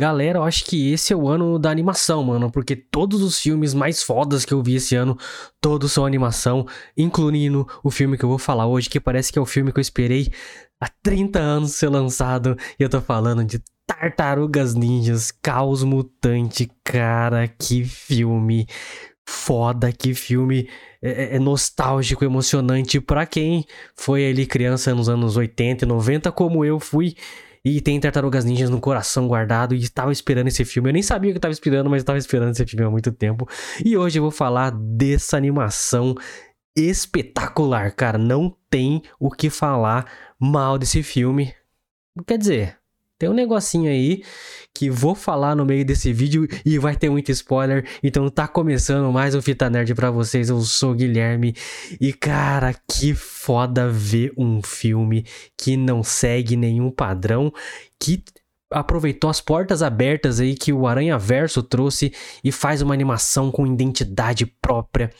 Galera, 0.00 0.38
eu 0.38 0.44
acho 0.44 0.64
que 0.64 0.90
esse 0.90 1.12
é 1.12 1.16
o 1.16 1.28
ano 1.28 1.58
da 1.58 1.70
animação, 1.70 2.24
mano, 2.24 2.50
porque 2.50 2.74
todos 2.74 3.20
os 3.20 3.38
filmes 3.38 3.74
mais 3.74 4.02
fodas 4.02 4.46
que 4.46 4.54
eu 4.54 4.62
vi 4.62 4.76
esse 4.76 4.96
ano, 4.96 5.14
todos 5.60 5.92
são 5.92 6.06
animação, 6.06 6.66
incluindo 6.96 7.68
o 7.84 7.90
filme 7.90 8.16
que 8.16 8.24
eu 8.24 8.28
vou 8.30 8.38
falar 8.38 8.66
hoje, 8.66 8.88
que 8.88 8.98
parece 8.98 9.30
que 9.30 9.38
é 9.38 9.42
o 9.42 9.44
filme 9.44 9.70
que 9.70 9.78
eu 9.78 9.82
esperei 9.82 10.32
há 10.80 10.88
30 11.02 11.38
anos 11.38 11.74
ser 11.74 11.90
lançado, 11.90 12.56
e 12.78 12.82
eu 12.82 12.88
tô 12.88 12.98
falando 13.02 13.44
de 13.44 13.62
Tartarugas 13.86 14.74
Ninjas, 14.74 15.30
Caos 15.30 15.84
Mutante, 15.84 16.70
cara, 16.82 17.46
que 17.46 17.84
filme 17.84 18.66
foda, 19.28 19.92
que 19.92 20.14
filme 20.14 20.66
é, 21.02 21.34
é, 21.34 21.36
é 21.36 21.38
nostálgico, 21.38 22.24
emocionante 22.24 23.02
para 23.02 23.26
quem 23.26 23.66
foi 23.94 24.30
ali 24.30 24.46
criança 24.46 24.94
nos 24.94 25.10
anos 25.10 25.36
80 25.36 25.84
e 25.84 25.88
90, 25.88 26.32
como 26.32 26.64
eu 26.64 26.80
fui. 26.80 27.14
E 27.64 27.80
tem 27.80 28.00
Tartarugas 28.00 28.44
Ninjas 28.44 28.70
no 28.70 28.80
coração 28.80 29.28
guardado 29.28 29.74
e 29.74 29.78
estava 29.78 30.10
esperando 30.12 30.48
esse 30.48 30.64
filme. 30.64 30.88
Eu 30.88 30.94
nem 30.94 31.02
sabia 31.02 31.30
que 31.30 31.38
estava 31.38 31.52
esperando, 31.52 31.90
mas 31.90 32.02
estava 32.02 32.18
esperando 32.18 32.52
esse 32.52 32.64
filme 32.66 32.86
há 32.86 32.90
muito 32.90 33.12
tempo. 33.12 33.46
E 33.84 33.96
hoje 33.96 34.18
eu 34.18 34.22
vou 34.22 34.30
falar 34.30 34.70
dessa 34.70 35.36
animação 35.36 36.14
espetacular, 36.74 37.94
cara. 37.94 38.16
Não 38.16 38.56
tem 38.70 39.02
o 39.18 39.30
que 39.30 39.50
falar 39.50 40.10
mal 40.38 40.78
desse 40.78 41.02
filme. 41.02 41.54
Quer 42.26 42.38
dizer, 42.38 42.79
tem 43.20 43.28
um 43.28 43.34
negocinho 43.34 43.90
aí 43.90 44.22
que 44.74 44.88
vou 44.88 45.14
falar 45.14 45.54
no 45.54 45.66
meio 45.66 45.84
desse 45.84 46.10
vídeo 46.10 46.48
e 46.64 46.78
vai 46.78 46.96
ter 46.96 47.10
muito 47.10 47.30
spoiler. 47.30 47.86
Então 48.02 48.30
tá 48.30 48.48
começando 48.48 49.12
mais 49.12 49.34
um 49.34 49.42
Fita 49.42 49.68
Nerd 49.68 49.94
pra 49.94 50.10
vocês. 50.10 50.48
Eu 50.48 50.58
sou 50.62 50.92
o 50.92 50.94
Guilherme. 50.94 51.54
E 52.00 52.14
cara, 52.14 52.74
que 52.90 53.12
foda 53.12 53.90
ver 53.90 54.32
um 54.38 54.62
filme 54.62 55.26
que 55.54 55.76
não 55.76 56.02
segue 56.02 56.56
nenhum 56.56 56.90
padrão. 56.90 57.52
Que 58.00 58.24
aproveitou 58.70 59.28
as 59.28 59.40
portas 59.40 59.82
abertas 59.82 60.38
aí 60.38 60.54
que 60.54 60.72
o 60.72 60.86
Aranha 60.86 61.18
Verso 61.18 61.62
trouxe 61.62 62.12
e 62.44 62.52
faz 62.52 62.80
uma 62.80 62.94
animação 62.94 63.50
com 63.50 63.66
identidade 63.66 64.46
própria, 64.46 65.10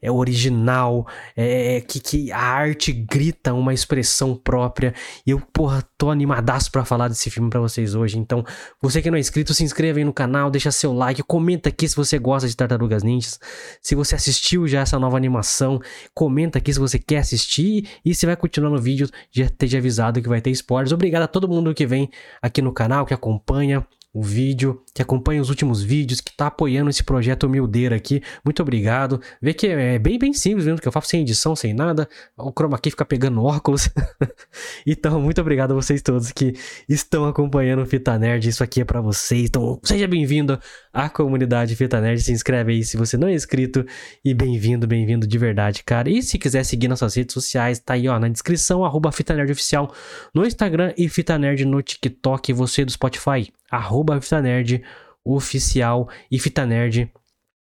é 0.00 0.10
original, 0.10 1.06
é, 1.36 1.76
é 1.76 1.80
que, 1.80 1.98
que 1.98 2.30
a 2.30 2.38
arte 2.38 2.92
grita 2.92 3.52
uma 3.52 3.74
expressão 3.74 4.36
própria. 4.36 4.94
E 5.26 5.30
eu, 5.30 5.40
porra, 5.52 5.82
tô 5.98 6.10
animadaço 6.10 6.70
para 6.70 6.84
falar 6.84 7.08
desse 7.08 7.30
filme 7.30 7.50
para 7.50 7.60
vocês 7.60 7.94
hoje. 7.94 8.16
Então, 8.16 8.44
você 8.80 9.02
que 9.02 9.10
não 9.10 9.16
é 9.16 9.20
inscrito, 9.20 9.52
se 9.52 9.64
inscreva 9.64 9.98
aí 9.98 10.04
no 10.04 10.12
canal, 10.12 10.50
deixa 10.50 10.70
seu 10.70 10.92
like, 10.92 11.22
comenta 11.24 11.68
aqui 11.68 11.88
se 11.88 11.96
você 11.96 12.18
gosta 12.18 12.48
de 12.48 12.56
Tartarugas 12.56 13.02
Ninjas, 13.02 13.40
se 13.82 13.94
você 13.94 14.14
assistiu 14.14 14.68
já 14.68 14.80
essa 14.80 14.98
nova 14.98 15.16
animação, 15.16 15.80
comenta 16.14 16.58
aqui 16.58 16.72
se 16.72 16.78
você 16.78 16.98
quer 16.98 17.18
assistir 17.18 17.88
e 18.04 18.14
se 18.14 18.24
vai 18.24 18.36
continuar 18.36 18.70
no 18.70 18.78
vídeo, 18.78 19.08
já 19.32 19.46
esteja 19.46 19.78
avisado 19.78 20.22
que 20.22 20.28
vai 20.28 20.40
ter 20.40 20.50
spoilers. 20.50 20.92
Obrigado 20.92 21.22
a 21.22 21.28
todo 21.28 21.48
mundo 21.48 21.74
que 21.74 21.86
vem 21.86 22.08
aqui 22.40 22.62
no 22.62 22.72
canal 22.72 22.99
canal, 23.00 23.06
que 23.06 23.14
acompanha 23.14 23.86
o 24.12 24.22
vídeo, 24.22 24.82
que 24.92 25.00
acompanha 25.00 25.40
os 25.40 25.48
últimos 25.48 25.82
vídeos, 25.82 26.20
que 26.20 26.36
tá 26.36 26.48
apoiando 26.48 26.90
esse 26.90 27.04
projeto 27.04 27.44
humildeiro 27.44 27.94
aqui. 27.94 28.20
Muito 28.44 28.60
obrigado. 28.60 29.20
Vê 29.40 29.54
que 29.54 29.68
é 29.68 29.98
bem, 30.00 30.18
bem 30.18 30.32
simples 30.32 30.66
mesmo, 30.66 30.80
que 30.80 30.88
eu 30.88 30.92
faço 30.92 31.08
sem 31.08 31.22
edição, 31.22 31.54
sem 31.54 31.72
nada. 31.72 32.08
O 32.36 32.50
chroma 32.50 32.76
key 32.78 32.90
fica 32.90 33.04
pegando 33.04 33.42
óculos. 33.42 33.88
então, 34.84 35.20
muito 35.20 35.40
obrigado 35.40 35.70
a 35.72 35.74
vocês 35.74 36.02
todos 36.02 36.32
que 36.32 36.54
estão 36.88 37.24
acompanhando 37.24 37.82
o 37.82 37.86
Fita 37.86 38.18
Nerd. 38.18 38.48
Isso 38.48 38.64
aqui 38.64 38.80
é 38.80 38.84
para 38.84 39.00
vocês. 39.00 39.44
Então, 39.44 39.78
seja 39.84 40.08
bem-vindo 40.08 40.58
à 40.92 41.08
comunidade 41.08 41.76
Fita 41.76 42.00
Nerd. 42.00 42.20
Se 42.20 42.32
inscreve 42.32 42.72
aí 42.72 42.84
se 42.84 42.96
você 42.96 43.16
não 43.16 43.28
é 43.28 43.34
inscrito. 43.34 43.86
E 44.24 44.34
bem-vindo, 44.34 44.88
bem-vindo 44.88 45.24
de 45.24 45.38
verdade, 45.38 45.84
cara. 45.84 46.10
E 46.10 46.20
se 46.20 46.36
quiser 46.36 46.64
seguir 46.64 46.88
nossas 46.88 47.14
redes 47.14 47.32
sociais, 47.32 47.78
tá 47.78 47.94
aí 47.94 48.08
ó, 48.08 48.18
na 48.18 48.28
descrição, 48.28 48.84
arroba 48.84 49.12
Fita 49.12 49.34
Nerd 49.34 49.52
Oficial 49.52 49.94
no 50.34 50.44
Instagram 50.44 50.92
e 50.98 51.08
Fita 51.08 51.38
Nerd 51.38 51.64
no 51.64 51.80
TikTok. 51.80 52.52
Você 52.52 52.84
do 52.84 52.90
Spotify 52.90 53.52
arroba 53.70 54.20
Fita 54.20 54.40
Nerd 54.40 54.82
oficial 55.24 56.08
e 56.30 56.38
Fita 56.38 56.66
Nerd 56.66 57.12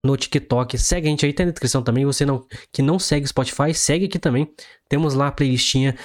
no 0.04 0.16
TikTok. 0.16 0.76
Segue 0.78 1.06
a 1.06 1.10
gente 1.10 1.24
aí, 1.24 1.32
tem 1.32 1.46
na 1.46 1.52
descrição 1.52 1.82
também. 1.82 2.04
Você 2.04 2.26
não, 2.26 2.44
que 2.72 2.82
não 2.82 2.98
segue 2.98 3.26
Spotify, 3.26 3.72
segue 3.72 4.04
aqui 4.06 4.18
também. 4.18 4.52
Temos 4.88 5.14
lá 5.14 5.28
a 5.28 5.32
playlistinha 5.32 5.96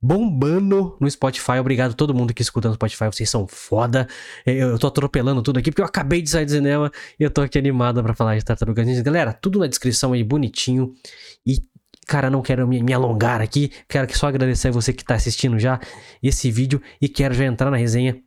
bombando 0.00 0.96
no 1.00 1.10
Spotify. 1.10 1.58
Obrigado 1.58 1.92
a 1.92 1.94
todo 1.94 2.14
mundo 2.14 2.34
que 2.34 2.42
escuta 2.42 2.68
no 2.68 2.74
Spotify. 2.74 3.06
Vocês 3.06 3.30
são 3.30 3.46
foda. 3.48 4.06
Eu, 4.44 4.70
eu 4.70 4.78
tô 4.78 4.86
atropelando 4.86 5.42
tudo 5.42 5.58
aqui 5.58 5.70
porque 5.70 5.80
eu 5.80 5.86
acabei 5.86 6.20
de 6.20 6.30
sair 6.30 6.44
do 6.44 6.50
cinema 6.50 6.92
e 7.18 7.24
eu 7.24 7.30
tô 7.30 7.40
aqui 7.40 7.58
animado 7.58 8.02
para 8.02 8.14
falar 8.14 8.36
de 8.36 8.44
Tartaruga 8.44 8.84
Ninja. 8.84 9.02
Galera, 9.02 9.32
tudo 9.32 9.58
na 9.58 9.66
descrição 9.66 10.12
aí, 10.12 10.22
bonitinho. 10.22 10.92
E 11.46 11.56
Cara, 12.06 12.30
não 12.30 12.40
quero 12.40 12.68
me, 12.68 12.80
me, 12.80 12.92
alongar 12.92 13.40
aqui, 13.40 13.72
quero 13.88 14.06
só 14.16 14.28
agradecer 14.28 14.68
a 14.68 14.70
você 14.70 14.92
que 14.92 15.02
está 15.02 15.16
assistindo 15.16 15.58
já 15.58 15.80
esse 16.22 16.52
vídeo 16.52 16.80
e 17.02 17.08
quero 17.08 17.34
já 17.34 17.44
entrar 17.44 17.68
na 17.68 17.76
resenha 17.76 18.22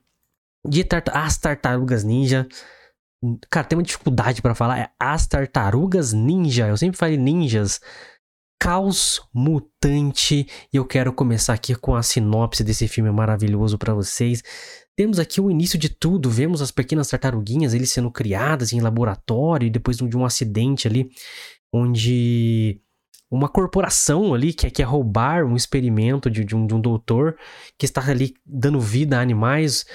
de 0.67 0.83
tart 0.83 1.07
As 1.11 1.37
Tartarugas 1.37 2.03
Ninja. 2.03 2.47
Cara, 3.49 3.67
tem 3.67 3.77
uma 3.77 3.83
dificuldade 3.83 4.41
para 4.41 4.55
falar. 4.55 4.79
É 4.79 4.89
As 4.99 5.27
Tartarugas 5.27 6.13
Ninja. 6.13 6.67
Eu 6.67 6.77
sempre 6.77 6.97
falei 6.97 7.17
ninjas. 7.17 7.81
Caos 8.59 9.21
Mutante. 9.33 10.47
E 10.71 10.77
eu 10.77 10.85
quero 10.85 11.13
começar 11.13 11.53
aqui 11.53 11.75
com 11.75 11.95
a 11.95 12.03
sinopse 12.03 12.63
desse 12.63 12.87
filme 12.87 13.11
maravilhoso 13.11 13.77
para 13.77 13.93
vocês. 13.93 14.43
Temos 14.95 15.17
aqui 15.17 15.39
o 15.39 15.49
início 15.49 15.79
de 15.79 15.87
tudo. 15.87 16.29
Vemos 16.29 16.61
as 16.61 16.71
pequenas 16.71 17.07
tartaruguinhas 17.07 17.73
eles 17.73 17.89
sendo 17.89 18.11
criadas 18.11 18.73
em 18.73 18.81
laboratório 18.81 19.71
depois 19.71 19.97
de 19.97 20.17
um 20.17 20.25
acidente 20.25 20.87
ali, 20.87 21.09
onde 21.73 22.81
uma 23.31 23.47
corporação 23.47 24.33
ali 24.33 24.51
que 24.51 24.69
quer 24.71 24.83
roubar 24.83 25.45
um 25.45 25.55
experimento 25.55 26.29
de, 26.29 26.43
de, 26.43 26.55
um, 26.55 26.65
de 26.65 26.73
um 26.73 26.81
doutor 26.81 27.37
que 27.77 27.85
está 27.85 28.03
ali 28.09 28.33
dando 28.45 28.81
vida 28.81 29.17
a 29.17 29.21
animais 29.21 29.85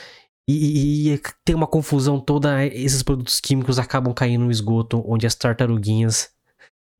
e, 0.46 1.14
e, 1.14 1.20
tem 1.44 1.54
uma 1.54 1.66
confusão 1.66 2.20
toda, 2.20 2.64
esses 2.66 3.02
produtos 3.02 3.40
químicos 3.40 3.78
acabam 3.78 4.12
caindo 4.12 4.44
no 4.44 4.50
esgoto, 4.50 5.02
onde 5.06 5.26
as 5.26 5.34
tartaruguinhas 5.34 6.30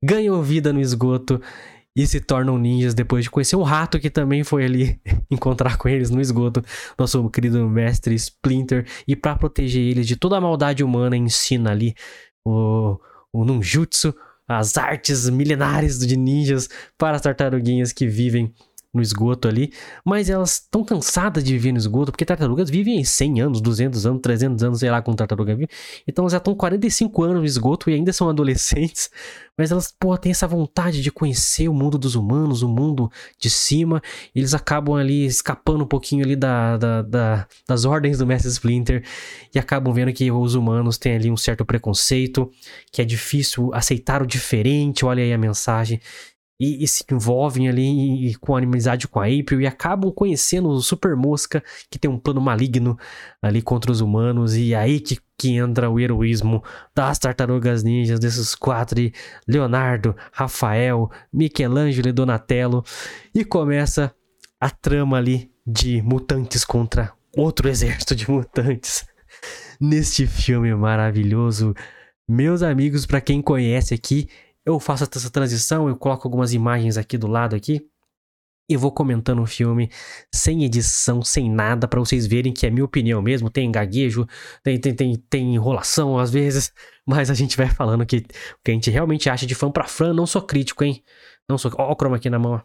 ganham 0.03 0.41
vida 0.41 0.73
no 0.73 0.81
esgoto 0.81 1.41
e 1.95 2.05
se 2.05 2.19
tornam 2.19 2.57
ninjas 2.57 2.93
depois 2.93 3.23
de 3.23 3.29
conhecer 3.29 3.55
um 3.55 3.63
rato 3.63 3.99
que 3.99 4.09
também 4.09 4.43
foi 4.43 4.65
ali 4.65 4.99
encontrar 5.31 5.77
com 5.77 5.87
eles 5.87 6.09
no 6.09 6.19
esgoto, 6.19 6.63
nosso 6.97 7.29
querido 7.29 7.69
mestre 7.69 8.15
Splinter, 8.15 8.85
e 9.07 9.15
para 9.15 9.35
proteger 9.35 9.81
eles 9.81 10.07
de 10.07 10.15
toda 10.15 10.37
a 10.37 10.41
maldade 10.41 10.83
humana, 10.83 11.15
ensina 11.15 11.71
ali 11.71 11.95
o, 12.43 12.99
o 13.31 13.45
ninjutsu, 13.45 14.13
as 14.47 14.77
artes 14.77 15.29
milenares 15.29 15.99
de 15.99 16.17
ninjas 16.17 16.69
para 16.97 17.15
as 17.15 17.21
tartaruguinhas 17.21 17.91
que 17.91 18.07
vivem 18.07 18.53
no 18.95 19.01
esgoto 19.01 19.47
ali, 19.47 19.71
mas 20.03 20.29
elas 20.29 20.61
estão 20.61 20.83
cansadas 20.83 21.43
de 21.43 21.53
viver 21.53 21.71
no 21.71 21.77
esgoto, 21.77 22.11
porque 22.11 22.25
tartarugas 22.25 22.69
vivem 22.69 23.03
100 23.03 23.41
anos, 23.41 23.61
200 23.61 24.05
anos, 24.05 24.21
300 24.21 24.63
anos, 24.63 24.79
sei 24.79 24.89
lá 24.89 25.01
como 25.01 25.15
tartaruga 25.15 25.55
vive. 25.55 25.69
Então 26.07 26.23
elas 26.23 26.31
já 26.31 26.37
estão 26.37 26.55
45 26.55 27.23
anos 27.23 27.37
no 27.37 27.45
esgoto 27.45 27.89
e 27.89 27.93
ainda 27.93 28.13
são 28.13 28.29
adolescentes, 28.29 29.09
mas 29.57 29.71
elas, 29.71 29.93
pô, 29.99 30.17
têm 30.17 30.31
essa 30.31 30.47
vontade 30.47 31.01
de 31.01 31.11
conhecer 31.11 31.67
o 31.67 31.73
mundo 31.73 31.97
dos 31.97 32.15
humanos, 32.15 32.61
o 32.61 32.67
mundo 32.67 33.09
de 33.39 33.49
cima. 33.49 34.01
eles 34.33 34.53
acabam 34.53 34.95
ali 34.95 35.25
escapando 35.25 35.83
um 35.83 35.87
pouquinho 35.87 36.23
ali 36.23 36.35
da, 36.35 36.77
da, 36.77 37.01
da, 37.01 37.47
das 37.67 37.85
ordens 37.85 38.17
do 38.17 38.25
Mestre 38.25 38.51
Splinter 38.51 39.03
e 39.53 39.59
acabam 39.59 39.93
vendo 39.93 40.11
que 40.13 40.31
os 40.31 40.55
humanos 40.55 40.97
têm 40.97 41.15
ali 41.15 41.31
um 41.31 41.37
certo 41.37 41.65
preconceito, 41.65 42.51
que 42.91 43.01
é 43.01 43.05
difícil 43.05 43.73
aceitar 43.73 44.21
o 44.21 44.27
diferente. 44.27 45.05
Olha 45.05 45.23
aí 45.23 45.33
a 45.33 45.37
mensagem 45.37 45.99
e, 46.59 46.83
e, 46.83 46.87
se 46.87 47.03
envolvem 47.11 47.67
ali 47.67 48.29
e, 48.29 48.35
com 48.35 48.55
a 48.55 48.59
amizade 48.59 49.07
com 49.07 49.19
a 49.19 49.25
April 49.25 49.61
e 49.61 49.67
acabam 49.67 50.11
conhecendo 50.11 50.69
o 50.69 50.81
Super 50.81 51.15
Mosca, 51.15 51.63
que 51.89 51.99
tem 51.99 52.09
um 52.09 52.17
plano 52.17 52.39
maligno 52.39 52.97
ali 53.41 53.61
contra 53.61 53.91
os 53.91 54.01
humanos, 54.01 54.55
e 54.55 54.73
aí 54.73 54.99
que, 54.99 55.17
que 55.37 55.55
entra 55.55 55.89
o 55.89 55.99
heroísmo 55.99 56.63
das 56.95 57.19
tartarugas 57.19 57.83
ninjas, 57.83 58.19
desses 58.19 58.55
quatro: 58.55 58.99
Leonardo, 59.47 60.15
Rafael, 60.31 61.09
Michelangelo 61.31 62.07
e 62.07 62.13
Donatello, 62.13 62.83
e 63.33 63.43
começa 63.43 64.13
a 64.59 64.69
trama 64.69 65.17
ali 65.17 65.51
de 65.67 66.01
mutantes 66.01 66.63
contra 66.63 67.11
outro 67.35 67.67
exército 67.67 68.15
de 68.15 68.29
mutantes. 68.29 69.05
Neste 69.79 70.25
filme 70.25 70.73
maravilhoso. 70.73 71.73
Meus 72.27 72.63
amigos, 72.63 73.05
para 73.05 73.21
quem 73.21 73.41
conhece 73.41 73.93
aqui, 73.93 74.27
eu 74.65 74.79
faço 74.79 75.03
essa 75.03 75.29
transição, 75.29 75.87
eu 75.87 75.95
coloco 75.95 76.27
algumas 76.27 76.53
imagens 76.53 76.97
aqui 76.97 77.17
do 77.17 77.27
lado 77.27 77.55
aqui 77.55 77.87
e 78.67 78.75
vou 78.75 78.91
comentando 78.91 79.41
o 79.41 79.45
filme 79.45 79.91
sem 80.33 80.63
edição, 80.63 81.21
sem 81.21 81.49
nada, 81.51 81.87
para 81.87 81.99
vocês 81.99 82.25
verem 82.25 82.51
que 82.51 82.65
é 82.65 82.69
minha 82.69 82.85
opinião 82.85 83.21
mesmo. 83.21 83.49
Tem 83.49 83.71
gaguejo, 83.71 84.27
tem, 84.63 84.79
tem, 84.79 84.95
tem, 84.95 85.15
tem 85.15 85.55
enrolação 85.55 86.17
às 86.17 86.31
vezes, 86.31 86.73
mas 87.05 87.29
a 87.29 87.33
gente 87.33 87.55
vai 87.55 87.69
falando 87.69 88.05
que 88.05 88.21
que 88.21 88.71
a 88.71 88.73
gente 88.73 88.89
realmente 88.89 89.29
acha 89.29 89.45
de 89.45 89.55
fã 89.55 89.71
para 89.71 89.85
fã. 89.87 90.13
Não 90.13 90.25
sou 90.25 90.41
crítico, 90.41 90.83
hein? 90.83 91.03
Não 91.49 91.57
sou. 91.57 91.71
Ó, 91.77 91.91
o 91.91 91.95
chroma 91.95 92.17
aqui 92.17 92.29
na 92.29 92.39
mão. 92.39 92.61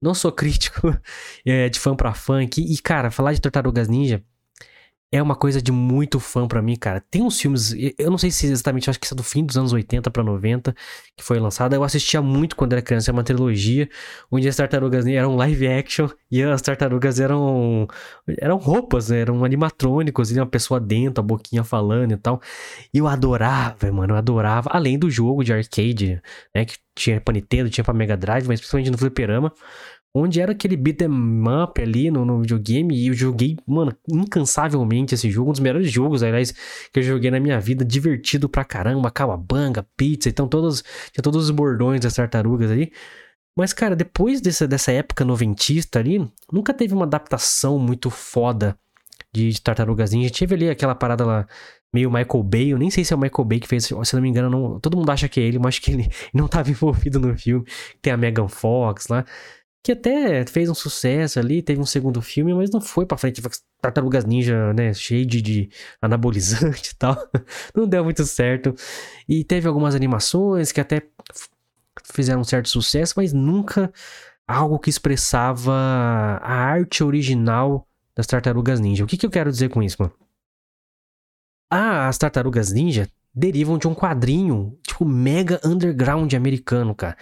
Não 0.00 0.14
sou 0.14 0.32
crítico 0.32 0.96
é, 1.44 1.68
de 1.68 1.78
fã 1.78 1.94
para 1.94 2.14
fã 2.14 2.42
aqui. 2.42 2.62
E, 2.62 2.78
cara, 2.78 3.10
falar 3.10 3.32
de 3.34 3.40
Tartarugas 3.40 3.88
Ninja 3.88 4.24
é 5.12 5.22
uma 5.22 5.36
coisa 5.36 5.62
de 5.62 5.70
muito 5.70 6.18
fã 6.18 6.48
para 6.48 6.60
mim, 6.60 6.74
cara. 6.74 7.00
Tem 7.00 7.22
uns 7.22 7.40
filmes, 7.40 7.74
eu 7.96 8.10
não 8.10 8.18
sei 8.18 8.30
se 8.30 8.46
exatamente, 8.46 8.90
acho 8.90 8.98
que 8.98 9.06
isso 9.06 9.14
é 9.14 9.16
do 9.16 9.22
fim 9.22 9.44
dos 9.44 9.56
anos 9.56 9.72
80 9.72 10.10
para 10.10 10.22
90, 10.22 10.74
que 11.16 11.22
foi 11.22 11.38
lançada. 11.38 11.76
Eu 11.76 11.84
assistia 11.84 12.20
muito 12.20 12.56
quando 12.56 12.72
era 12.72 12.82
criança, 12.82 13.10
é 13.10 13.12
uma 13.12 13.22
trilogia, 13.22 13.88
onde 14.30 14.48
as 14.48 14.56
tartarugas 14.56 15.06
eram 15.06 15.36
live 15.36 15.68
action 15.68 16.08
e 16.30 16.42
as 16.42 16.60
tartarugas 16.60 17.20
eram 17.20 17.86
eram 18.38 18.56
roupas, 18.56 19.08
né? 19.10 19.20
eram 19.20 19.44
animatrônicos, 19.44 20.32
e 20.32 20.40
uma 20.40 20.46
pessoa 20.46 20.80
dentro, 20.80 21.22
a 21.22 21.26
boquinha 21.26 21.62
falando 21.62 22.12
e 22.12 22.16
tal. 22.16 22.40
E 22.92 22.98
eu 22.98 23.06
adorava, 23.06 23.90
mano, 23.92 24.14
eu 24.14 24.18
adorava, 24.18 24.70
além 24.72 24.98
do 24.98 25.08
jogo 25.10 25.44
de 25.44 25.52
arcade, 25.52 26.20
né, 26.54 26.64
que 26.64 26.76
tinha 26.96 27.20
pra 27.20 27.34
Nintendo, 27.34 27.70
tinha 27.70 27.84
pra 27.84 27.94
Mega 27.94 28.16
Drive, 28.16 28.46
mas 28.46 28.58
principalmente 28.60 28.90
no 28.90 28.98
fliperama 28.98 29.52
onde 30.18 30.40
era 30.40 30.52
aquele 30.52 30.76
beat'em 30.76 31.10
up 31.62 31.80
ali 31.80 32.10
no, 32.10 32.24
no, 32.24 32.40
videogame, 32.40 32.96
e 32.96 33.08
eu 33.08 33.14
joguei, 33.14 33.56
mano, 33.66 33.94
incansavelmente 34.08 35.14
esse 35.14 35.30
jogo, 35.30 35.50
um 35.50 35.52
dos 35.52 35.60
melhores 35.60 35.90
jogos, 35.92 36.22
aliás, 36.22 36.52
que 36.90 37.00
eu 37.00 37.02
joguei 37.02 37.30
na 37.30 37.38
minha 37.38 37.60
vida, 37.60 37.84
divertido 37.84 38.48
pra 38.48 38.64
caramba, 38.64 39.10
cawabanga, 39.10 39.86
pizza, 39.94 40.30
então 40.30 40.48
todos, 40.48 40.82
tinha 41.12 41.22
todos 41.22 41.44
os 41.44 41.50
bordões 41.50 42.00
das 42.00 42.14
tartarugas 42.14 42.70
ali. 42.70 42.92
Mas, 43.58 43.72
cara, 43.72 43.94
depois 43.94 44.40
dessa, 44.40 44.66
dessa 44.66 44.90
época 44.90 45.24
noventista 45.24 45.98
ali, 45.98 46.26
nunca 46.50 46.72
teve 46.72 46.94
uma 46.94 47.04
adaptação 47.04 47.78
muito 47.78 48.10
foda 48.10 48.78
de, 49.32 49.50
de 49.50 49.60
Tartarugas 49.62 50.12
Ninja. 50.12 50.30
Tive 50.30 50.54
ali 50.54 50.70
aquela 50.70 50.94
parada 50.94 51.24
lá, 51.24 51.46
meio 51.92 52.10
Michael 52.10 52.42
Bay, 52.42 52.68
eu 52.72 52.78
nem 52.78 52.90
sei 52.90 53.04
se 53.04 53.12
é 53.12 53.16
o 53.16 53.18
Michael 53.18 53.44
Bay 53.44 53.60
que 53.60 53.68
fez, 53.68 53.84
se 53.84 54.14
não 54.14 54.22
me 54.22 54.28
engano, 54.28 54.50
não, 54.50 54.80
todo 54.80 54.96
mundo 54.96 55.10
acha 55.10 55.28
que 55.28 55.40
é 55.40 55.42
ele, 55.42 55.58
mas 55.58 55.68
acho 55.68 55.82
que 55.82 55.90
ele 55.90 56.08
não 56.32 56.46
estava 56.46 56.70
envolvido 56.70 57.18
no 57.18 57.36
filme. 57.36 57.64
Tem 58.02 58.12
a 58.12 58.16
Megan 58.16 58.48
Fox 58.48 59.08
lá 59.08 59.24
que 59.86 59.92
até 59.92 60.44
fez 60.46 60.68
um 60.68 60.74
sucesso 60.74 61.38
ali, 61.38 61.62
teve 61.62 61.80
um 61.80 61.86
segundo 61.86 62.20
filme, 62.20 62.52
mas 62.52 62.70
não 62.70 62.80
foi 62.80 63.06
pra 63.06 63.16
frente. 63.16 63.40
Tartarugas 63.80 64.24
Ninja, 64.24 64.72
né, 64.72 64.92
cheio 64.92 65.24
de, 65.24 65.40
de 65.40 65.70
anabolizante 66.02 66.90
e 66.92 66.96
tal. 66.96 67.16
não 67.72 67.86
deu 67.86 68.02
muito 68.02 68.24
certo. 68.24 68.74
E 69.28 69.44
teve 69.44 69.68
algumas 69.68 69.94
animações 69.94 70.72
que 70.72 70.80
até 70.80 71.02
fizeram 72.02 72.40
um 72.40 72.44
certo 72.44 72.68
sucesso, 72.68 73.14
mas 73.16 73.32
nunca 73.32 73.92
algo 74.44 74.76
que 74.76 74.90
expressava 74.90 75.72
a 75.72 76.52
arte 76.52 77.04
original 77.04 77.86
das 78.12 78.26
Tartarugas 78.26 78.80
Ninja. 78.80 79.04
O 79.04 79.06
que, 79.06 79.16
que 79.16 79.24
eu 79.24 79.30
quero 79.30 79.52
dizer 79.52 79.68
com 79.68 79.80
isso, 79.84 79.98
mano? 80.00 80.14
Ah, 81.70 82.08
as 82.08 82.18
Tartarugas 82.18 82.72
Ninja 82.72 83.08
derivam 83.32 83.78
de 83.78 83.86
um 83.86 83.94
quadrinho, 83.94 84.76
tipo, 84.84 85.04
mega 85.04 85.60
underground 85.64 86.32
americano, 86.34 86.92
cara. 86.92 87.16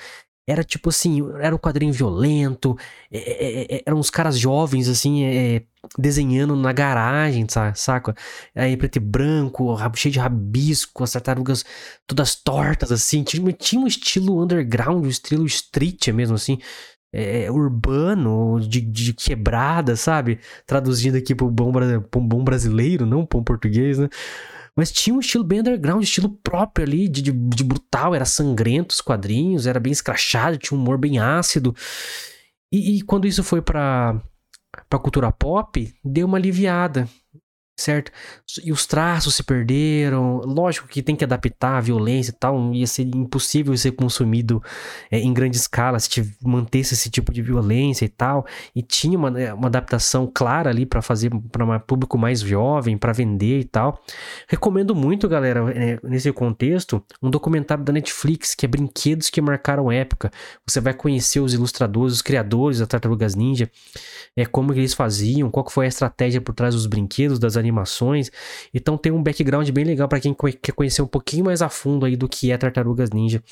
Era 0.47 0.63
tipo 0.63 0.91
assim, 0.91 1.23
era 1.41 1.55
um 1.55 1.59
quadrinho 1.59 1.93
violento, 1.93 2.77
é, 3.11 3.19
é, 3.19 3.77
é, 3.77 3.83
eram 3.87 3.99
uns 3.99 4.11
caras 4.11 4.39
jovens, 4.39 4.89
assim, 4.91 5.25
é, 5.25 5.63
desenhando 5.99 6.55
na 6.55 6.71
garagem, 6.71 7.47
saca? 7.75 8.15
Aí 8.55 8.77
preto 8.77 8.97
e 8.97 9.01
branco, 9.01 9.75
cheio 9.95 10.13
de 10.13 10.19
rabisco, 10.19 11.03
as 11.03 11.13
tartarugas 11.13 11.65
todas 12.07 12.35
tortas, 12.35 12.93
assim. 12.93 13.23
Tinha, 13.23 13.53
tinha 13.53 13.81
um 13.81 13.87
estilo 13.87 14.43
underground, 14.43 15.07
um 15.07 15.09
estilo 15.09 15.47
street 15.47 16.09
mesmo, 16.09 16.35
assim. 16.35 16.59
É, 17.17 17.49
urbano, 17.51 18.59
de, 18.61 18.81
de, 18.81 19.15
quebrada, 19.15 19.95
sabe? 19.97 20.41
Traduzindo 20.67 21.17
aqui 21.17 21.33
pro 21.35 21.49
bom, 21.49 21.73
pro 22.11 22.21
bom 22.21 22.43
brasileiro, 22.43 23.07
não 23.07 23.25
pro 23.25 23.43
português, 23.43 23.99
né? 23.99 24.09
Mas 24.77 24.91
tinha 24.91 25.15
um 25.15 25.21
estilo 25.21 25.45
bem 25.45 25.61
underground, 25.61 26.03
estilo 26.03 26.29
próprio 26.29 26.85
ali, 26.85 27.09
de, 27.09 27.23
de, 27.23 27.33
de 27.33 27.65
brutal, 27.65 28.15
era 28.15 28.25
sangrento 28.25 28.93
os 28.93 29.01
quadrinhos, 29.01 29.67
era 29.67 29.79
bem 29.79 29.93
escrachado, 29.93 30.59
tinha 30.59 30.77
um 30.77 30.83
humor 30.83 30.99
bem 30.99 31.19
ácido. 31.19 31.75
E, 32.73 32.99
e 32.99 33.03
quando 33.03 33.27
isso 33.27 33.45
foi 33.45 33.63
pra, 33.63 34.21
pra 34.89 34.99
cultura 34.99 35.31
pop, 35.31 35.95
deu 36.05 36.27
uma 36.27 36.39
aliviada 36.39 37.09
certo? 37.77 38.13
E 38.63 38.71
os 38.71 38.87
traços 38.87 39.35
se 39.35 39.43
perderam. 39.43 40.39
Lógico 40.45 40.87
que 40.87 41.03
tem 41.03 41.17
que 41.17 41.25
adaptar 41.25 41.77
a 41.77 41.81
violência 41.81 42.31
e 42.31 42.35
tal. 42.35 42.73
Ia 42.73 42.87
ser 42.87 43.03
impossível 43.03 43.77
ser 43.77 43.93
consumido 43.93 44.63
é, 45.11 45.19
em 45.19 45.33
grande 45.33 45.57
escala 45.57 45.99
se 45.99 46.09
te 46.09 46.37
mantesse 46.43 46.95
esse 46.95 47.11
tipo 47.11 47.33
de 47.33 47.43
violência 47.43 48.05
e 48.05 48.09
tal. 48.09 48.47
E 48.75 48.83
tinha 48.83 49.19
uma, 49.19 49.31
né, 49.31 49.53
uma 49.53 49.67
adaptação 49.67 50.31
clara 50.33 50.71
ali 50.71 50.87
para 50.87 51.03
fazer 51.03 51.31
para 51.51 51.65
um 51.65 51.79
público 51.81 52.17
mais 52.17 52.41
jovem, 52.41 52.97
para 52.97 53.13
vender 53.13 53.61
e 53.61 53.65
tal. 53.65 54.01
Recomendo 54.49 54.95
muito, 54.95 55.29
galera, 55.29 55.73
é, 55.75 55.99
nesse 56.05 56.33
contexto, 56.33 57.05
um 57.23 57.31
documentário 57.31 57.85
da 57.85 57.93
Netflix 57.93 58.55
que 58.55 58.67
é 58.67 58.69
Brinquedos 58.69 59.31
que 59.31 59.41
Marcaram 59.41 59.91
Época. 59.91 60.31
Você 60.67 60.81
vai 60.81 60.95
conhecer 60.95 61.41
os 61.41 61.55
ilustradores, 61.55 62.15
os 62.15 62.23
criadores 62.23 62.79
da 62.79 62.87
Tartarugas 62.87 63.35
Ninja, 63.35 63.71
é, 64.37 64.47
como 64.47 64.73
eles 64.73 64.95
faziam, 64.95 65.51
qual 65.51 65.69
foi 65.69 65.87
a 65.87 65.89
estratégia 65.89 66.41
por 66.41 66.55
trás 66.55 66.75
dos 66.75 66.87
brinquedos, 66.87 67.39
das 67.39 67.57
animações. 67.65 68.31
Então 68.73 68.97
tem 68.97 69.13
um 69.13 69.23
background 69.23 69.69
bem 69.71 69.85
legal 69.85 70.09
para 70.09 70.21
quem 70.21 70.35
quer 70.35 70.73
conhecer 70.73 71.03
um 71.03 71.07
pouquinho 71.07 71.45
mais 71.47 71.63
a 71.63 71.69
fundo 71.69 72.07
aí 72.07 72.17
do 72.17 72.29
que 72.29 72.51
é 72.53 72.59
Tartarugas 72.59 73.11
Ninja. 73.11 73.43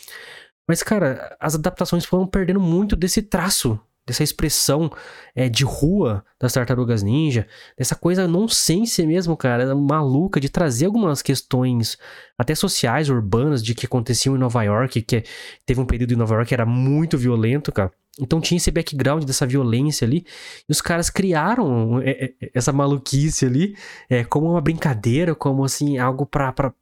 Mas, 0.69 0.83
cara, 0.83 1.37
as 1.41 1.55
adaptações 1.55 2.05
foram 2.05 2.27
perdendo 2.27 2.61
muito 2.61 2.95
desse 2.95 3.21
traço, 3.23 3.79
dessa 4.07 4.23
expressão 4.23 4.91
é, 5.35 5.49
de 5.49 5.65
rua 5.65 6.25
das 6.41 6.53
Tartarugas 6.53 7.03
Ninja, 7.03 7.47
dessa 7.79 7.95
coisa 7.95 8.27
nonsense 8.27 9.07
mesmo, 9.07 9.37
cara, 9.37 9.75
maluca 9.75 10.41
de 10.41 10.49
trazer 10.49 10.87
algumas 10.87 11.23
questões 11.23 11.97
até 12.37 12.55
sociais, 12.55 13.09
urbanas, 13.09 13.63
de 13.63 13.75
que 13.75 13.87
aconteciam 13.87 14.35
em 14.35 14.39
Nova 14.39 14.63
York, 14.63 15.03
que 15.03 15.25
teve 15.65 15.81
um 15.81 15.87
período 15.87 16.13
em 16.13 16.17
Nova 16.17 16.35
York 16.35 16.49
que 16.49 16.55
era 16.55 16.67
muito 16.67 17.17
violento, 17.17 17.71
cara. 17.71 17.93
Então 18.21 18.41
tinha 18.41 18.59
esse 18.59 18.71
background 18.71 19.25
dessa 19.25 19.47
violência 19.47 20.05
ali. 20.07 20.27
E 20.69 20.73
os 20.73 20.81
caras 20.81 21.09
criaram 21.09 22.01
é, 22.03 22.27
é, 22.27 22.51
essa 22.55 22.73
maluquice 22.73 23.47
ali 23.47 23.75
é, 24.09 24.23
como 24.25 24.51
uma 24.51 24.61
brincadeira, 24.61 25.35
como 25.35 25.65
assim, 25.65 25.97
algo 25.99 26.27
pra, 26.27 26.53
pra 26.53 26.75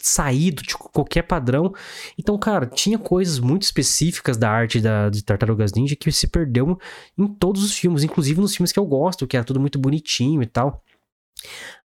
sair 0.00 0.52
de 0.52 0.76
qualquer 0.76 1.22
padrão. 1.22 1.72
Então, 2.18 2.38
cara, 2.38 2.66
tinha 2.66 2.98
coisas 2.98 3.38
muito 3.38 3.62
específicas 3.62 4.36
da 4.36 4.50
arte 4.50 4.80
da, 4.80 5.08
de 5.10 5.22
Tartarugas 5.22 5.72
Ninja 5.72 5.96
que 5.96 6.10
se 6.10 6.26
perdeu 6.26 6.78
em 7.16 7.26
todos 7.26 7.62
os 7.62 7.74
filmes, 7.74 8.02
inclusive 8.02 8.40
nos 8.40 8.54
filmes 8.54 8.72
que 8.72 8.78
eu 8.78 8.86
gosto, 8.86 9.26
que 9.26 9.36
era 9.36 9.44
tudo 9.44 9.60
muito 9.60 9.78
bonitinho 9.78 10.42
e 10.42 10.46
tal. 10.46 10.82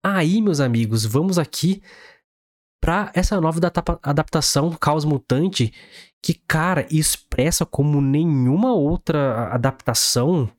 Aí, 0.01 0.41
meus 0.41 0.59
amigos, 0.59 1.05
vamos 1.05 1.37
aqui 1.37 1.81
para 2.81 3.11
essa 3.15 3.39
nova 3.39 3.59
adaptação 4.03 4.71
Caos 4.71 5.05
Mutante 5.05 5.73
que, 6.21 6.33
cara, 6.33 6.85
expressa 6.91 7.65
como 7.65 8.01
nenhuma 8.01 8.73
outra 8.73 9.47
adaptação 9.53 10.49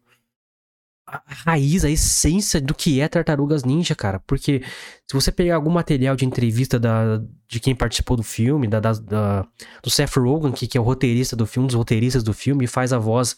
a 1.15 1.51
raiz, 1.51 1.85
a 1.85 1.91
essência 1.91 2.61
do 2.61 2.75
que 2.75 3.01
é 3.01 3.09
Tartarugas 3.09 3.65
Ninja, 3.65 3.95
cara. 3.95 4.21
Porque 4.27 4.63
se 5.07 5.15
você 5.15 5.31
pegar 5.31 5.57
algum 5.57 5.71
material 5.71 6.17
de 6.17 6.25
entrevista 6.25 6.79
da, 6.79 7.21
de 7.49 7.61
quem 7.61 7.75
participou 7.75 8.17
do 8.17 8.23
filme, 8.23 8.67
da, 8.67 8.81
da, 8.81 8.93
da 8.93 9.47
do 9.83 9.91
Seth 9.91 10.17
Rogen, 10.17 10.53
que, 10.53 10.67
que 10.67 10.77
é 10.77 10.81
o 10.81 10.85
roteirista 10.85 11.37
do 11.37 11.47
filme, 11.47 11.65
um 11.65 11.69
dos 11.69 11.77
roteiristas 11.77 12.23
do 12.23 12.33
filme, 12.33 12.65
e 12.65 12.69
faz 12.69 12.93
a 12.93 12.99
voz 12.99 13.37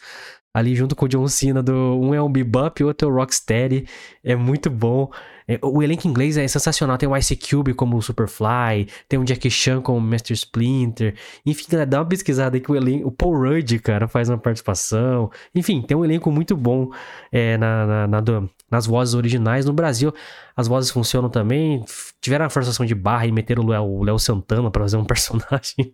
ali 0.57 0.75
junto 0.75 0.97
com 0.97 1.05
o 1.05 1.09
John 1.09 1.29
Cena, 1.29 1.63
do, 1.63 2.01
um 2.01 2.15
é 2.15 2.23
um 2.23 2.33
Bebop 2.33 2.81
e 2.81 2.85
o 2.85 2.87
outro 2.87 3.07
é 3.07 3.13
o 3.13 3.15
Rocksteady. 3.15 3.87
É 4.25 4.35
muito 4.35 4.71
bom. 4.71 5.11
É, 5.47 5.59
o 5.63 5.83
elenco 5.83 6.09
inglês 6.09 6.39
é 6.39 6.49
sensacional. 6.49 6.97
Tem 6.97 7.07
o 7.07 7.15
Ice 7.15 7.37
Cube 7.37 7.75
como 7.75 7.95
o 7.99 8.01
Superfly, 8.01 8.89
tem 9.07 9.19
o 9.19 9.25
Jackie 9.25 9.51
Chan 9.51 9.83
como 9.83 9.99
o 9.99 10.01
Master 10.01 10.33
Splinter. 10.33 11.15
Enfim, 11.45 11.67
dá 11.87 11.99
uma 11.99 12.07
pesquisada 12.07 12.57
aí 12.57 12.61
que 12.63 12.73
o 12.73 12.75
elenco. 12.75 13.07
O 13.07 13.13
Paul 13.13 13.37
Rudd, 13.39 13.79
cara, 13.81 14.09
faz 14.09 14.31
uma 14.31 14.39
participação. 14.39 15.31
Enfim, 15.55 15.83
tem 15.83 15.95
um 15.95 16.03
elenco 16.03 16.33
muito 16.33 16.57
bom 16.57 16.91
é, 17.31 17.59
na, 17.59 17.87
na, 17.87 18.07
na 18.07 18.21
do, 18.23 18.51
nas 18.71 18.87
vozes 18.87 19.15
originais. 19.15 19.67
No 19.67 19.75
Brasil, 19.75 20.11
as 20.57 20.67
vozes 20.67 20.91
funcionam 20.91 21.29
também. 21.29 21.85
Tiveram 22.19 22.47
a 22.47 22.49
forçação 22.49 22.87
de 22.87 22.95
barra 22.95 23.27
e 23.27 23.33
meteram 23.33 23.63
o 23.63 24.03
Léo 24.03 24.19
Santana 24.19 24.71
para 24.71 24.85
fazer 24.85 24.97
um 24.97 25.05
personagem. 25.07 25.93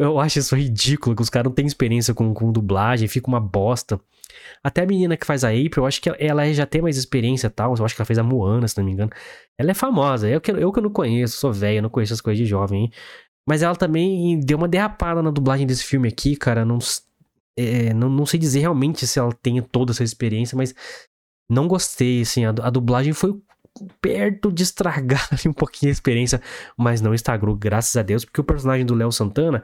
Eu 0.00 0.18
acho 0.18 0.38
isso 0.38 0.56
ridículo, 0.56 1.14
que 1.14 1.20
os 1.20 1.28
caras 1.28 1.44
não 1.44 1.54
têm 1.54 1.66
experiência 1.66 2.14
com, 2.14 2.32
com 2.32 2.50
dublagem, 2.50 3.06
fica 3.06 3.28
uma 3.28 3.38
bosta. 3.38 4.00
Até 4.64 4.82
a 4.82 4.86
menina 4.86 5.14
que 5.14 5.26
faz 5.26 5.44
a 5.44 5.48
April, 5.48 5.70
eu 5.76 5.86
acho 5.86 6.00
que 6.00 6.10
ela 6.18 6.50
já 6.54 6.64
tem 6.64 6.80
mais 6.80 6.96
experiência 6.96 7.48
e 7.48 7.50
tal. 7.50 7.74
Eu 7.76 7.84
acho 7.84 7.94
que 7.94 8.00
ela 8.00 8.06
fez 8.06 8.18
a 8.18 8.22
Moana, 8.22 8.66
se 8.66 8.78
não 8.78 8.84
me 8.84 8.92
engano. 8.92 9.10
Ela 9.58 9.72
é 9.72 9.74
famosa. 9.74 10.26
Eu 10.26 10.40
que, 10.40 10.52
eu 10.52 10.72
que 10.72 10.80
não 10.80 10.88
conheço, 10.88 11.36
sou 11.36 11.52
velho, 11.52 11.82
não 11.82 11.90
conheço 11.90 12.14
as 12.14 12.20
coisas 12.22 12.38
de 12.38 12.46
jovem. 12.46 12.84
Hein? 12.84 12.92
Mas 13.46 13.62
ela 13.62 13.76
também 13.76 14.40
deu 14.40 14.56
uma 14.56 14.68
derrapada 14.68 15.22
na 15.22 15.30
dublagem 15.30 15.66
desse 15.66 15.84
filme 15.84 16.08
aqui, 16.08 16.34
cara. 16.34 16.64
Não, 16.64 16.78
é, 17.54 17.92
não, 17.92 18.08
não 18.08 18.24
sei 18.24 18.40
dizer 18.40 18.60
realmente 18.60 19.06
se 19.06 19.18
ela 19.18 19.34
tem 19.34 19.60
toda 19.60 19.92
essa 19.92 20.02
experiência, 20.02 20.56
mas 20.56 20.74
não 21.46 21.68
gostei, 21.68 22.22
assim. 22.22 22.46
A, 22.46 22.50
a 22.50 22.70
dublagem 22.70 23.12
foi 23.12 23.38
perto 24.00 24.52
de 24.52 24.62
estragar 24.62 25.28
um 25.46 25.52
pouquinho 25.52 25.90
a 25.90 25.92
experiência, 25.92 26.40
mas 26.76 27.00
não 27.00 27.14
estragou, 27.14 27.54
graças 27.54 27.96
a 27.96 28.02
Deus, 28.02 28.24
porque 28.24 28.40
o 28.40 28.44
personagem 28.44 28.84
do 28.84 28.94
Léo 28.94 29.12
Santana 29.12 29.62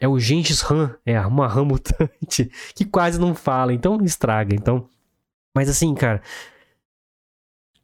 é 0.00 0.08
o 0.08 0.18
Gengis 0.18 0.68
Han, 0.70 0.96
é 1.06 1.20
uma 1.20 1.46
rã 1.46 1.64
mutante 1.64 2.50
que 2.74 2.84
quase 2.84 3.20
não 3.20 3.34
fala, 3.34 3.72
então 3.72 4.02
estraga. 4.02 4.54
Então, 4.54 4.88
mas 5.56 5.68
assim, 5.68 5.94
cara, 5.94 6.22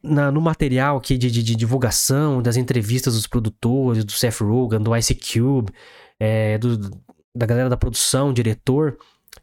na, 0.02 0.30
no 0.30 0.40
material 0.40 0.96
aqui 0.96 1.16
de, 1.16 1.30
de, 1.30 1.42
de, 1.42 1.54
divulgação, 1.54 2.42
das 2.42 2.56
entrevistas 2.56 3.14
dos 3.14 3.26
produtores, 3.26 4.04
do 4.04 4.12
Seth 4.12 4.40
Rogen, 4.40 4.80
do 4.80 4.96
Ice 4.96 5.14
Cube, 5.14 5.72
é, 6.18 6.58
do, 6.58 6.78
da 7.36 7.46
galera 7.46 7.68
da 7.68 7.76
produção, 7.76 8.32
diretor, 8.32 8.98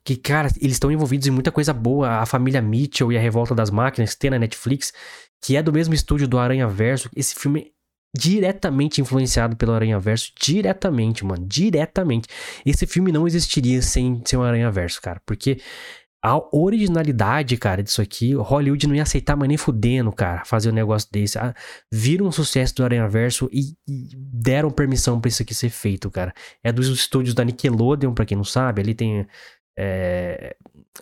Que, 0.06 0.16
cara, 0.16 0.50
eles 0.62 0.76
estão 0.76 0.92
envolvidos 0.92 1.28
em 1.28 1.32
muita 1.32 1.52
coisa 1.52 1.74
boa. 1.74 2.20
A 2.20 2.26
família 2.26 2.62
Mitchell 2.62 3.12
e 3.12 3.18
a 3.18 3.20
Revolta 3.20 3.56
das 3.56 3.72
Máquinas, 3.72 4.14
que 4.14 4.20
tem 4.20 4.30
na 4.30 4.38
Netflix, 4.38 4.94
que 5.42 5.58
é 5.58 5.64
do 5.64 5.74
mesmo 5.74 5.96
estúdio 5.96 6.28
do 6.28 6.38
Aranha 6.38 6.68
Verso. 6.68 7.10
Esse 7.16 7.34
filme 7.34 7.62
é 7.62 7.66
diretamente 8.16 9.02
influenciado 9.02 9.56
pelo 9.56 9.74
Aranha 9.74 10.00
Verso. 10.00 10.32
Diretamente, 10.40 11.26
mano. 11.26 11.46
Diretamente. 11.48 12.30
Esse 12.64 12.86
filme 12.86 13.12
não 13.12 13.28
existiria 13.28 13.82
sem, 13.82 14.22
sem 14.24 14.38
o 14.38 14.44
Aranha 14.44 14.70
Verso, 14.70 15.02
cara. 15.02 15.20
Porque 15.26 15.60
a 16.24 16.40
originalidade, 16.52 17.56
cara, 17.56 17.84
disso 17.84 18.02
aqui, 18.02 18.34
Hollywood 18.34 18.88
não 18.88 18.96
ia 18.96 19.04
aceitar 19.04 19.36
mais 19.36 19.48
nem 19.48 19.58
fudendo, 19.58 20.12
cara, 20.12 20.44
fazer 20.44 20.72
um 20.72 20.74
negócio 20.74 21.08
desse. 21.12 21.38
Ah, 21.38 21.54
viram 21.92 22.28
o 22.28 22.32
sucesso 22.32 22.74
do 22.74 22.84
Aranha 22.84 23.08
Verso 23.08 23.48
e, 23.52 23.76
e 23.88 24.10
deram 24.16 24.72
permissão 24.72 25.22
para 25.22 25.30
isso 25.30 25.44
aqui 25.44 25.54
ser 25.54 25.70
feito, 25.70 26.10
cara. 26.10 26.34
É 26.64 26.72
dos 26.72 26.88
estúdios 26.88 27.36
da 27.36 27.44
Nickelodeon, 27.44 28.12
para 28.12 28.26
quem 28.26 28.36
não 28.36 28.44
sabe, 28.44 28.82
ali 28.82 28.96
tem 28.96 29.28
é, 29.77 30.55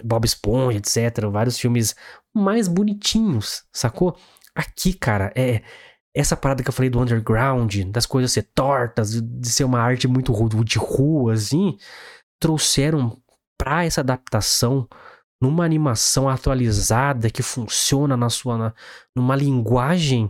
Bob 0.03 0.25
Esponja, 0.25 0.77
etc. 0.77 1.25
Vários 1.31 1.57
filmes 1.57 1.95
mais 2.33 2.67
bonitinhos, 2.67 3.63
sacou? 3.71 4.17
Aqui, 4.55 4.93
cara, 4.93 5.31
é 5.35 5.61
essa 6.15 6.37
parada 6.37 6.61
que 6.61 6.69
eu 6.69 6.73
falei 6.73 6.89
do 6.89 6.99
underground, 6.99 7.75
das 7.87 8.05
coisas 8.05 8.31
ser 8.31 8.43
tortas, 8.53 9.19
de 9.21 9.49
ser 9.49 9.63
uma 9.63 9.79
arte 9.79 10.07
muito 10.07 10.31
de 10.63 10.77
rua, 10.77 11.33
assim, 11.33 11.75
trouxeram 12.39 13.17
pra 13.57 13.83
essa 13.83 14.01
adaptação 14.01 14.87
numa 15.41 15.65
animação 15.65 16.29
atualizada 16.29 17.29
que 17.29 17.41
funciona 17.41 18.15
na 18.15 18.29
sua 18.29 18.57
na, 18.57 18.73
numa 19.15 19.35
linguagem 19.35 20.29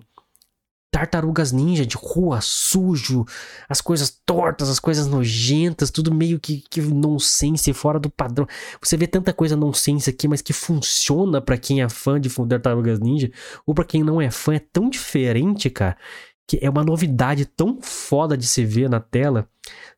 tartarugas 0.94 1.52
ninja 1.52 1.84
de 1.84 1.98
rua, 1.98 2.38
sujo, 2.40 3.26
as 3.68 3.82
coisas 3.82 4.16
tortas, 4.24 4.70
as 4.70 4.80
coisas 4.80 5.08
nojentas, 5.08 5.90
tudo 5.90 6.14
meio 6.14 6.40
que, 6.40 6.64
que 6.70 6.80
nonsense, 6.82 7.74
fora 7.74 8.00
do 8.00 8.12
padrão. 8.12 8.46
Você 8.80 8.96
vê 8.96 9.08
tanta 9.08 9.34
coisa 9.34 9.56
nonsense 9.56 10.08
aqui, 10.08 10.28
mas 10.28 10.40
que 10.40 10.54
funciona 10.54 11.42
para 11.42 11.58
quem 11.58 11.82
é 11.82 11.90
fã 11.90 12.22
de 12.22 12.30
tartarugas 12.30 13.00
ninja, 13.00 13.32
ou 13.66 13.74
para 13.74 13.86
quem 13.86 14.04
não 14.04 14.22
é 14.22 14.30
fã, 14.30 14.54
é 14.54 14.60
tão 14.60 14.88
diferente, 14.88 15.68
cara, 15.68 15.98
que 16.48 16.60
é 16.62 16.70
uma 16.70 16.84
novidade 16.84 17.44
tão 17.48 17.82
foda 17.82 18.38
de 18.38 18.46
se 18.46 18.64
ver 18.64 18.88
na 18.88 19.00
tela, 19.00 19.50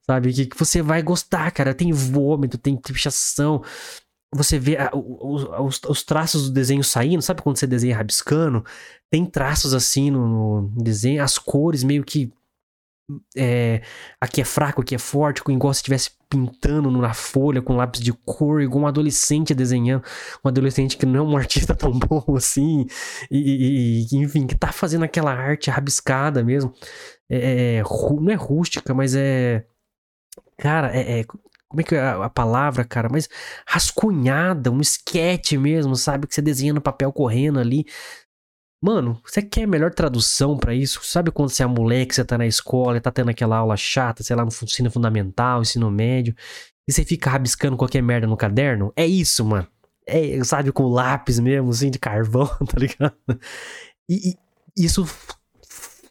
sabe? 0.07 0.31
Que, 0.31 0.45
que 0.45 0.57
você 0.57 0.81
vai 0.81 1.01
gostar, 1.01 1.51
cara. 1.51 1.73
Tem 1.73 1.91
vômito, 1.91 2.57
tem 2.57 2.77
pichação, 2.77 3.61
você 4.35 4.59
vê 4.59 4.77
a, 4.77 4.91
os, 4.93 5.79
os, 5.87 6.03
traços 6.03 6.49
do 6.49 6.53
desenho 6.53 6.83
saindo, 6.83 7.21
sabe 7.21 7.41
quando 7.41 7.57
você 7.57 7.65
desenha 7.65 7.95
rabiscando? 7.95 8.65
Tem 9.09 9.25
traços 9.25 9.73
assim 9.73 10.11
no, 10.11 10.61
no 10.61 10.83
desenho, 10.83 11.23
as 11.23 11.37
cores 11.37 11.83
meio 11.83 12.03
que. 12.03 12.31
É, 13.37 13.83
aqui 14.19 14.41
é 14.41 14.43
fraco, 14.43 14.81
aqui 14.81 14.95
é 14.95 14.97
forte, 14.97 15.41
igual 15.47 15.71
se 15.71 15.77
estivesse 15.77 16.09
pintando 16.27 16.89
na 16.89 17.13
folha 17.13 17.61
com 17.61 17.75
lápis 17.75 18.01
de 18.01 18.11
cor, 18.11 18.63
igual 18.63 18.83
um 18.83 18.87
adolescente 18.87 19.53
desenhando, 19.53 20.03
um 20.43 20.47
adolescente 20.47 20.97
que 20.97 21.05
não 21.05 21.19
é 21.19 21.21
um 21.21 21.37
artista 21.37 21.75
tão 21.75 21.91
bom 21.91 22.35
assim, 22.35 22.87
e, 23.29 24.07
e 24.11 24.17
enfim, 24.17 24.47
que 24.47 24.55
tá 24.57 24.71
fazendo 24.71 25.05
aquela 25.05 25.31
arte 25.31 25.69
rabiscada 25.69 26.43
mesmo. 26.43 26.73
É, 27.29 27.77
é 27.77 27.83
não 27.83 28.31
é 28.31 28.35
rústica, 28.35 28.93
mas 28.93 29.15
é. 29.15 29.65
Cara, 30.57 30.95
é, 30.95 31.21
é 31.21 31.25
como 31.75 31.82
é 31.82 31.84
que 31.84 31.96
é 31.96 32.00
a, 32.00 32.25
a 32.25 32.29
palavra, 32.29 32.86
cara? 32.86 33.10
Mas 33.12 33.27
rascunhada, 33.67 34.72
um 34.72 34.79
esquete 34.79 35.58
mesmo, 35.58 35.96
sabe? 35.96 36.25
Que 36.25 36.34
você 36.34 36.41
desenha 36.41 36.74
no 36.74 36.82
papel 36.82 37.12
correndo 37.12 37.60
ali. 37.60 37.86
Mano, 38.82 39.20
você 39.25 39.41
quer 39.41 39.67
melhor 39.67 39.94
tradução 39.94 40.58
para 40.58 40.74
isso? 40.74 41.03
Sabe 41.03 41.32
quando 41.32 41.50
você 41.50 41.63
é 41.63 41.65
moleque, 41.65 42.15
você 42.15 42.24
tá 42.24 42.38
na 42.38 42.48
escola, 42.48 43.01
tá 43.01 43.12
tendo 43.12 43.29
aquela 43.29 43.58
aula 43.58 43.75
chata, 43.75 44.24
sei 44.24 44.36
lá, 44.36 44.44
no 44.44 44.50
ensino 44.50 44.89
fundamental, 44.91 45.62
ensino 45.62 45.89
médio, 45.91 46.36
e 46.88 46.94
você 46.94 47.03
fica 47.03 47.29
rabiscando 47.29 47.75
qualquer 47.75 48.01
merda 48.01 48.27
no 48.27 48.38
caderno? 48.38 48.94
É 48.96 49.05
isso, 49.05 49.44
mano. 49.44 49.67
É, 50.08 50.41
sabe, 50.44 50.72
com 50.72 50.88
lápis 50.88 51.39
mesmo, 51.39 51.72
assim, 51.72 51.89
de 51.89 51.98
carvão, 51.98 52.48
tá 52.70 52.77
ligado? 52.77 53.15
E, 54.08 54.36
e 54.77 54.86
isso 54.86 55.05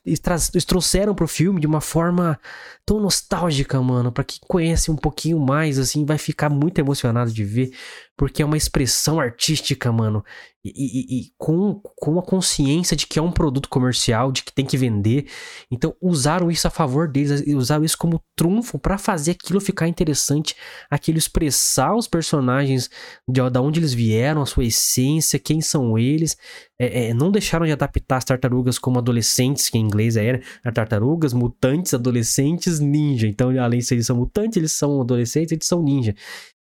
eles 0.05 0.65
trouxeram 0.67 1.15
pro 1.15 1.27
filme 1.27 1.61
de 1.61 1.67
uma 1.67 1.81
forma 1.81 2.39
tão 2.87 3.01
nostálgica, 3.01 3.81
mano. 3.81 4.13
Pra 4.13 4.25
quem 4.25 4.39
conhece 4.47 4.91
um 4.91 4.97
pouquinho 4.97 5.39
mais, 5.39 5.79
assim, 5.79 6.05
vai 6.05 6.19
ficar 6.19 6.49
muito 6.51 6.79
emocionado 6.79 7.33
de 7.33 7.45
ver, 7.45 7.71
porque 8.17 8.43
é 8.43 8.45
uma 8.45 8.57
expressão 8.57 9.19
artística, 9.19 9.91
mano. 9.91 10.25
E, 10.67 10.71
e, 10.71 11.21
e, 11.21 11.33
com, 11.37 11.79
com 11.95 12.19
a 12.19 12.23
consciência 12.23 12.97
de 12.97 13.07
que 13.07 13.19
é 13.19 13.23
um 13.23 13.31
produto 13.31 13.69
comercial, 13.69 14.33
de 14.33 14.43
que 14.43 14.53
tem 14.53 14.65
que 14.65 14.79
vender. 14.79 15.27
Então 15.71 15.95
usaram 16.01 16.51
isso 16.51 16.67
a 16.67 16.71
favor 16.71 17.07
deles, 17.07 17.45
usaram 17.49 17.85
isso 17.85 17.99
como 17.99 18.23
trunfo 18.35 18.79
para 18.79 18.97
fazer 18.97 19.33
aquilo 19.33 19.61
ficar 19.61 19.89
interessante, 19.89 20.57
aquilo 20.91 21.19
expressar 21.19 21.95
os 21.95 22.09
personagens 22.09 22.89
de, 23.29 23.43
de 23.51 23.59
onde 23.59 23.79
eles 23.79 23.93
vieram, 23.93 24.41
a 24.41 24.47
sua 24.47 24.65
essência, 24.65 25.39
quem 25.39 25.61
são 25.61 25.99
eles. 25.99 26.35
É, 26.79 27.09
é, 27.09 27.15
não 27.15 27.31
deixaram 27.31 27.67
de 27.67 27.73
adaptar 27.73 28.17
as 28.17 28.25
tartarugas 28.25 28.79
como 28.79 28.99
adolescentes, 28.99 29.69
que 29.69 29.77
em 29.77 29.83
inglês 29.83 30.17
era 30.17 30.41
tartarugas, 30.73 31.35
mutantes, 31.35 31.93
adolescentes, 31.93 32.74
ninja. 32.81 33.27
Então, 33.27 33.51
além 33.61 33.81
de 33.81 33.95
eles 33.95 34.07
são 34.07 34.17
mutantes, 34.17 34.57
eles 34.57 34.73
são 34.73 35.01
adolescentes, 35.01 35.53
eles 35.53 35.67
são 35.67 35.83
ninja. 35.83 36.15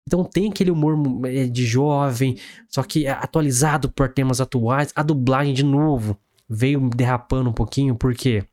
Então 0.06 0.24
tem 0.24 0.50
aquele 0.50 0.70
humor 0.70 0.98
é, 1.26 1.46
de 1.46 1.64
jovem, 1.64 2.36
só 2.68 2.82
que 2.82 3.06
atualizado 3.06 3.90
por 3.90 4.08
temas 4.08 4.40
atuais. 4.40 4.92
A 4.96 5.02
dublagem, 5.02 5.54
de 5.54 5.62
novo, 5.62 6.18
veio 6.48 6.88
derrapando 6.90 7.50
um 7.50 7.52
pouquinho, 7.52 7.94
porque 7.94 8.44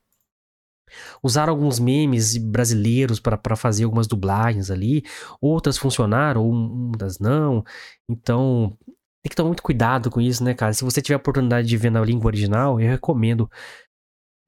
usaram 1.24 1.52
alguns 1.52 1.80
memes 1.80 2.38
brasileiros 2.38 3.20
para 3.20 3.56
fazer 3.56 3.86
algumas 3.86 4.08
dublagens 4.08 4.70
ali, 4.70 5.04
outras 5.42 5.78
funcionaram, 5.78 6.46
outras 6.46 7.20
não. 7.20 7.64
Então 8.10 8.78
tem 9.24 9.30
que 9.30 9.36
tomar 9.36 9.48
muito 9.50 9.64
cuidado 9.64 10.10
com 10.10 10.22
isso, 10.22 10.44
né, 10.44 10.54
cara? 10.54 10.74
Se 10.74 10.84
você 10.84 11.02
tiver 11.02 11.16
a 11.16 11.18
oportunidade 11.18 11.68
de 11.68 11.76
ver 11.76 11.90
na 11.90 12.02
língua 12.02 12.28
original, 12.28 12.80
eu 12.80 12.88
recomendo 12.88 13.50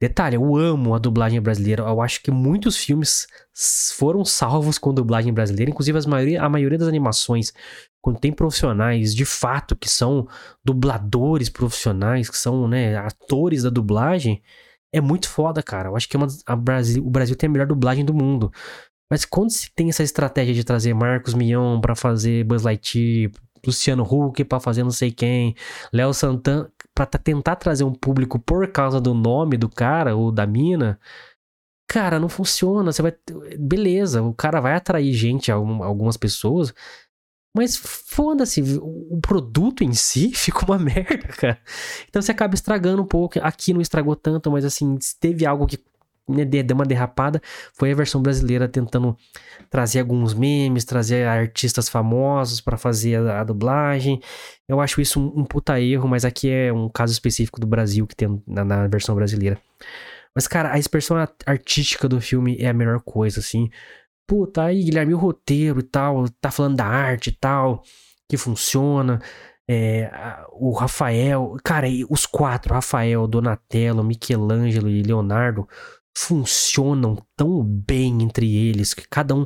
Detalhe, 0.01 0.37
eu 0.37 0.55
amo 0.55 0.95
a 0.95 0.97
dublagem 0.97 1.41
brasileira. 1.41 1.83
Eu 1.83 2.01
acho 2.01 2.21
que 2.21 2.31
muitos 2.31 2.77
filmes 2.77 3.27
foram 3.97 4.23
salvos 4.23 4.77
com 4.77 4.93
dublagem 4.93 5.33
brasileira, 5.33 5.69
inclusive 5.69 6.07
maioria, 6.07 6.41
a 6.41 6.47
maioria 6.47 6.77
das 6.77 6.87
animações, 6.87 7.51
quando 8.01 8.19
tem 8.19 8.31
profissionais 8.31 9.13
de 9.13 9.25
fato 9.25 9.75
que 9.75 9.89
são 9.89 10.25
dubladores 10.63 11.49
profissionais, 11.49 12.29
que 12.29 12.37
são 12.37 12.65
né, 12.65 12.95
atores 12.95 13.63
da 13.63 13.69
dublagem, 13.69 14.41
é 14.93 15.01
muito 15.01 15.27
foda, 15.27 15.61
cara. 15.61 15.89
Eu 15.89 15.97
acho 15.97 16.07
que 16.07 16.15
é 16.15 16.19
uma, 16.19 16.55
Brasil, 16.55 17.05
o 17.05 17.09
Brasil 17.09 17.35
tem 17.35 17.49
a 17.49 17.51
melhor 17.51 17.67
dublagem 17.67 18.05
do 18.05 18.13
mundo. 18.13 18.51
Mas 19.11 19.25
quando 19.25 19.51
se 19.51 19.69
tem 19.73 19.89
essa 19.89 20.03
estratégia 20.03 20.53
de 20.53 20.63
trazer 20.63 20.93
Marcos 20.93 21.33
Mion 21.33 21.81
para 21.81 21.95
fazer 21.95 22.43
Buzz 22.45 22.63
Lightyear, 22.63 23.31
Luciano 23.65 24.03
Huck 24.03 24.43
para 24.43 24.59
fazer 24.59 24.83
não 24.83 24.91
sei 24.91 25.11
quem, 25.11 25.55
Léo 25.93 26.13
Santana, 26.13 26.71
para 26.93 27.05
tentar 27.05 27.55
trazer 27.55 27.83
um 27.83 27.93
público 27.93 28.37
por 28.39 28.67
causa 28.71 28.99
do 28.99 29.13
nome 29.13 29.57
do 29.57 29.69
cara 29.69 30.15
ou 30.15 30.31
da 30.31 30.45
mina, 30.45 30.99
cara, 31.87 32.19
não 32.19 32.29
funciona. 32.29 32.91
Você 32.91 33.01
vai. 33.01 33.13
Beleza, 33.57 34.21
o 34.21 34.33
cara 34.33 34.59
vai 34.61 34.75
atrair 34.75 35.13
gente, 35.13 35.51
algumas 35.51 36.17
pessoas. 36.17 36.73
Mas 37.55 37.75
foda-se, 37.75 38.61
o 38.79 39.19
produto 39.21 39.83
em 39.83 39.93
si 39.93 40.31
fica 40.35 40.63
uma 40.65 40.77
merda, 40.77 41.27
cara. 41.29 41.59
Então 42.07 42.21
você 42.21 42.31
acaba 42.31 42.53
estragando 42.53 43.01
um 43.01 43.07
pouco. 43.07 43.39
Aqui 43.41 43.73
não 43.73 43.81
estragou 43.81 44.15
tanto, 44.15 44.51
mas 44.51 44.63
assim, 44.63 44.97
teve 45.19 45.45
algo 45.45 45.65
que 45.65 45.79
deu 46.45 46.75
uma 46.75 46.85
derrapada. 46.85 47.41
Foi 47.73 47.91
a 47.91 47.95
versão 47.95 48.21
brasileira 48.21 48.67
tentando 48.67 49.17
trazer 49.69 49.99
alguns 49.99 50.33
memes, 50.33 50.85
trazer 50.85 51.27
artistas 51.27 51.89
famosos 51.89 52.61
para 52.61 52.77
fazer 52.77 53.17
a, 53.17 53.41
a, 53.41 53.43
dublagem. 53.43 54.21
Eu 54.67 54.79
acho 54.79 55.01
isso 55.01 55.19
um, 55.19 55.41
um, 55.41 55.45
puta 55.45 55.79
erro, 55.79 56.07
mas 56.07 56.25
aqui 56.25 56.49
é 56.49 56.71
um 56.71 56.89
caso 56.89 57.13
específico 57.13 57.59
do 57.59 57.67
Brasil 57.67 58.05
que 58.07 58.15
tem 58.15 58.41
na, 58.47 58.63
na 58.63 58.87
versão 58.87 59.15
brasileira. 59.15 59.59
Mas, 60.35 60.47
cara, 60.47 60.73
a 60.73 60.79
expressão 60.79 61.17
artística 61.45 62.07
do 62.07 62.21
filme 62.21 62.57
é 62.59 62.69
a 62.69 62.73
melhor 62.73 63.01
coisa, 63.01 63.39
assim. 63.39 63.69
Puta, 64.27 64.63
aí, 64.65 64.83
Guilherme, 64.83 65.13
o 65.13 65.17
roteiro 65.17 65.79
e 65.79 65.83
tal, 65.83 66.25
tá 66.39 66.51
falando 66.51 66.77
da 66.77 66.85
arte 66.85 67.29
e 67.29 67.33
tal, 67.33 67.83
que 68.29 68.37
funciona. 68.37 69.19
É, 69.67 70.09
o 70.51 70.71
Rafael, 70.71 71.55
cara, 71.63 71.87
os 72.09 72.25
quatro, 72.25 72.73
Rafael, 72.73 73.27
Donatello, 73.27 74.03
Michelangelo 74.03 74.89
e 74.89 75.03
Leonardo, 75.03 75.67
funcionam 76.21 77.17
tão 77.35 77.63
bem 77.63 78.21
entre 78.21 78.53
eles, 78.53 78.93
que 78.93 79.07
cada 79.07 79.33
um 79.33 79.45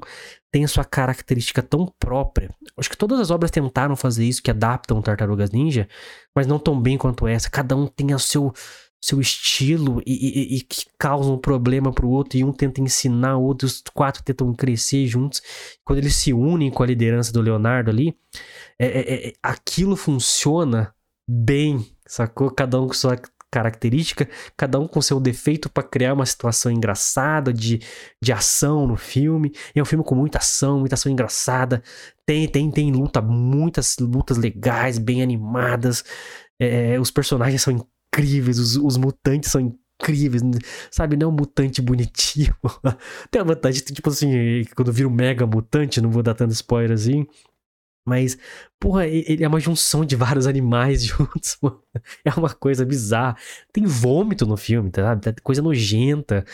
tem 0.52 0.66
sua 0.66 0.84
característica 0.84 1.62
tão 1.62 1.92
própria. 2.00 2.50
Acho 2.76 2.90
que 2.90 2.98
todas 2.98 3.20
as 3.20 3.30
obras 3.30 3.52
tentaram 3.52 3.96
fazer 3.96 4.26
isso, 4.26 4.42
que 4.42 4.50
adaptam 4.50 5.02
Tartarugas 5.02 5.52
Ninja, 5.52 5.88
mas 6.36 6.48
não 6.48 6.58
tão 6.58 6.80
bem 6.80 6.98
quanto 6.98 7.28
essa. 7.28 7.50
Cada 7.50 7.76
um 7.76 7.86
tem 7.86 8.14
o 8.14 8.20
seu, 8.20 8.52
seu 9.00 9.22
estilo 9.22 10.02
e, 10.06 10.14
e, 10.14 10.58
e 10.58 10.62
que 10.62 10.86
causa 10.98 11.30
um 11.30 11.38
problema 11.38 11.94
pro 11.94 12.10
outro, 12.10 12.40
e 12.40 12.44
um 12.44 12.52
tenta 12.52 12.82
ensinar 12.82 13.38
o 13.38 13.44
outro, 13.44 13.68
os 13.68 13.84
quatro 13.94 14.24
tentam 14.24 14.52
crescer 14.54 15.06
juntos. 15.06 15.42
Quando 15.86 16.00
eles 16.00 16.16
se 16.16 16.34
unem 16.34 16.72
com 16.72 16.82
a 16.82 16.88
liderança 16.88 17.32
do 17.32 17.42
Leonardo 17.42 17.92
ali, 17.92 18.18
é, 18.80 18.88
é, 18.88 19.28
é, 19.28 19.34
aquilo 19.44 19.96
funciona 19.96 20.94
bem, 21.28 21.86
sacou? 22.06 22.50
Cada 22.50 22.82
um 22.82 22.88
com 22.88 22.94
sua 22.94 23.18
característica, 23.54 24.28
cada 24.58 24.80
um 24.80 24.88
com 24.88 25.00
seu 25.00 25.20
defeito 25.20 25.70
para 25.70 25.84
criar 25.84 26.14
uma 26.14 26.26
situação 26.26 26.72
engraçada 26.72 27.54
de, 27.54 27.80
de 28.20 28.34
ação 28.34 28.88
no 28.88 28.98
filme. 28.98 29.52
E 29.76 29.80
é 29.80 29.82
um 29.82 29.86
filme 29.86 30.04
com 30.04 30.16
muita 30.16 30.40
ação, 30.40 30.80
muita 30.80 30.96
ação 30.96 31.12
engraçada. 31.12 31.84
Tem, 32.26 32.48
tem, 32.48 32.72
tem 32.72 32.92
luta, 32.92 33.22
muitas 33.22 33.96
lutas 34.00 34.38
legais, 34.38 34.98
bem 34.98 35.22
animadas. 35.22 36.04
É, 36.60 37.00
os 37.00 37.12
personagens 37.12 37.62
são 37.62 37.74
incríveis, 38.12 38.58
os, 38.58 38.76
os 38.76 38.98
mutantes 38.98 39.52
são 39.52 39.62
incríveis, 39.62 40.42
sabe? 40.90 41.16
Não 41.16 41.28
é 41.28 41.32
um 41.32 41.36
mutante 41.36 41.80
bonitinho. 41.80 42.56
tem 43.30 43.40
uma 43.40 43.54
mutante, 43.54 43.84
tipo 43.84 44.10
assim, 44.10 44.64
quando 44.76 44.92
vira 44.92 45.08
um 45.08 45.12
mega 45.12 45.46
mutante, 45.46 46.02
não 46.02 46.10
vou 46.10 46.24
dar 46.24 46.34
tanto 46.34 46.54
spoiler 46.54 46.94
assim. 46.94 47.28
Mas, 48.06 48.38
porra, 48.80 49.08
ele 49.08 49.44
é 49.44 49.48
uma 49.48 49.60
junção 49.60 50.04
de 50.04 50.16
vários 50.16 50.46
animais 50.48 51.04
juntos. 51.04 51.58
Mano. 51.62 51.82
É 52.26 52.32
uma 52.32 52.54
coisa 52.54 52.86
bizarra. 52.86 53.38
Tem 53.72 53.86
vômito 53.86 54.46
no 54.46 54.58
filme, 54.58 54.90
tá? 54.90 55.20
Coisa 55.42 55.62
nojenta. 55.62 56.46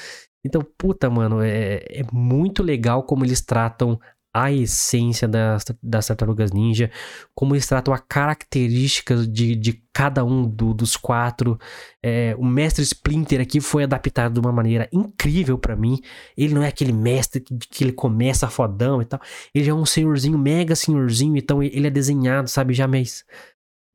Então, 0.44 0.62
puta, 0.78 1.10
mano, 1.10 1.42
é, 1.42 1.84
é 1.90 2.04
muito 2.14 2.64
legal 2.64 3.04
como 3.04 3.26
eles 3.26 3.42
tratam 3.42 4.00
a 4.34 4.52
essência 4.52 5.28
das, 5.28 5.66
das 5.82 6.08
tartarugas 6.08 6.52
ninja, 6.52 6.92
como 7.34 7.56
eles 7.56 7.66
tratam 7.66 7.94
a 7.94 7.98
característica 7.98 9.16
de, 9.16 9.56
de 9.56 9.84
cada 9.92 10.24
um 10.24 10.48
do, 10.48 10.74
dos 10.74 10.96
quatro. 10.96 11.58
É, 12.04 12.36
o 12.38 12.46
mestre 12.46 12.84
Splinter 12.84 13.42
aqui 13.42 13.60
foi 13.60 13.84
adaptado 13.84 14.34
de 14.34 14.40
uma 14.40 14.52
maneira 14.52 14.88
incrível 14.94 15.58
para 15.58 15.76
mim. 15.76 16.00
Ele 16.38 16.54
não 16.54 16.64
é 16.64 16.68
aquele 16.68 16.94
mestre 16.94 17.42
que, 17.42 17.58
que, 17.58 17.84
ele 17.84 17.92
começa 17.92 18.48
fodão 18.50 19.02
e 19.02 19.06
tal. 19.06 19.20
Ele 19.54 19.70
é 19.70 19.74
um 19.74 19.86
senhorzinho, 19.86 20.38
mega 20.38 20.76
senhorzinho, 20.76 21.36
então 21.36 21.64
ele 21.64 21.88
é 21.88 21.90
desenhado, 21.90 22.50
sabe, 22.50 22.74
já 22.74 22.88
mais, 22.88 23.26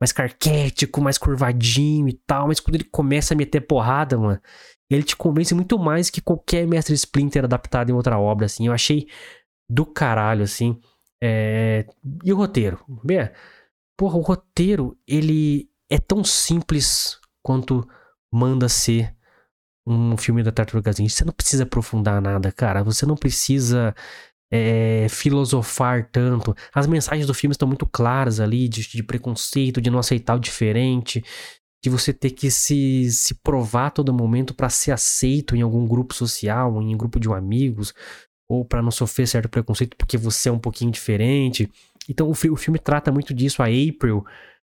mais 0.00 0.12
carquético, 0.12 1.00
mais 1.00 1.16
curvadinho 1.16 2.08
e 2.08 2.20
tal. 2.26 2.48
Mas 2.48 2.58
quando 2.58 2.74
ele 2.74 2.84
começa 2.84 3.34
a 3.34 3.36
meter 3.36 3.60
porrada, 3.60 4.18
mano, 4.18 4.40
ele 4.90 5.02
te 5.02 5.16
convence 5.16 5.54
muito 5.54 5.78
mais 5.78 6.10
que 6.10 6.20
qualquer 6.20 6.66
mestre 6.66 6.94
Splinter 6.94 7.44
adaptado 7.44 7.90
em 7.90 7.92
outra 7.92 8.18
obra, 8.18 8.46
assim. 8.46 8.66
Eu 8.66 8.72
achei 8.72 9.06
do 9.68 9.86
caralho, 9.86 10.44
assim. 10.44 10.80
É... 11.22 11.86
E 12.24 12.32
o 12.32 12.36
roteiro? 12.36 12.84
Bem, 13.02 13.30
porra, 13.96 14.16
o 14.16 14.20
roteiro, 14.20 14.96
ele 15.06 15.68
é 15.90 15.98
tão 15.98 16.24
simples 16.24 17.18
quanto 17.42 17.86
manda 18.32 18.68
ser 18.68 19.14
um 19.86 20.16
filme 20.16 20.42
da 20.42 20.50
Tartarugas. 20.50 20.96
Você 20.98 21.24
não 21.24 21.32
precisa 21.32 21.64
aprofundar 21.64 22.20
nada, 22.20 22.50
cara. 22.50 22.82
Você 22.82 23.04
não 23.04 23.16
precisa 23.16 23.94
é, 24.50 25.06
filosofar 25.08 26.08
tanto. 26.10 26.54
As 26.72 26.86
mensagens 26.86 27.26
do 27.26 27.34
filme 27.34 27.52
estão 27.52 27.68
muito 27.68 27.86
claras 27.86 28.40
ali, 28.40 28.68
de, 28.68 28.88
de, 28.88 29.02
preconceito, 29.02 29.80
de 29.80 29.90
não 29.90 29.98
aceitar 29.98 30.34
o 30.34 30.40
diferente, 30.40 31.22
de 31.82 31.90
você 31.90 32.12
ter 32.12 32.30
que 32.30 32.50
se, 32.50 33.10
se 33.10 33.34
provar 33.34 33.88
a 33.88 33.90
todo 33.90 34.12
momento 34.12 34.54
para 34.54 34.70
ser 34.70 34.92
aceito 34.92 35.54
em 35.54 35.60
algum 35.60 35.86
grupo 35.86 36.14
social, 36.14 36.80
em 36.80 36.94
um 36.94 36.98
grupo 36.98 37.20
de 37.20 37.30
amigos, 37.30 37.92
ou 38.48 38.64
para 38.64 38.82
não 38.82 38.90
sofrer 38.90 39.26
certo 39.26 39.48
preconceito 39.48 39.96
porque 39.96 40.18
você 40.18 40.48
é 40.48 40.52
um 40.52 40.58
pouquinho 40.58 40.90
diferente. 40.90 41.70
Então 42.08 42.28
o, 42.28 42.30
o 42.30 42.56
filme 42.56 42.78
trata 42.78 43.10
muito 43.10 43.32
disso. 43.32 43.62
A 43.62 43.66
April, 43.66 44.24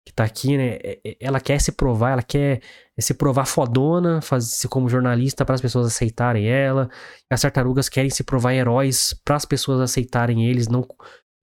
que 0.05 0.13
tá 0.13 0.23
aqui, 0.23 0.57
né? 0.57 0.79
É, 0.83 0.99
é, 1.05 1.17
ela 1.19 1.39
quer 1.39 1.59
se 1.61 1.71
provar, 1.71 2.11
ela 2.11 2.23
quer 2.23 2.61
se 2.99 3.13
provar 3.13 3.45
fodona, 3.45 4.21
fazer 4.21 4.67
como 4.67 4.89
jornalista 4.89 5.45
para 5.45 5.55
as 5.55 5.61
pessoas 5.61 5.87
aceitarem 5.87 6.47
ela. 6.47 6.89
As 7.29 7.41
tartarugas 7.41 7.87
querem 7.89 8.09
se 8.09 8.23
provar 8.23 8.53
heróis 8.53 9.13
para 9.23 9.35
as 9.35 9.45
pessoas 9.45 9.79
aceitarem 9.79 10.47
eles, 10.47 10.67
não 10.67 10.85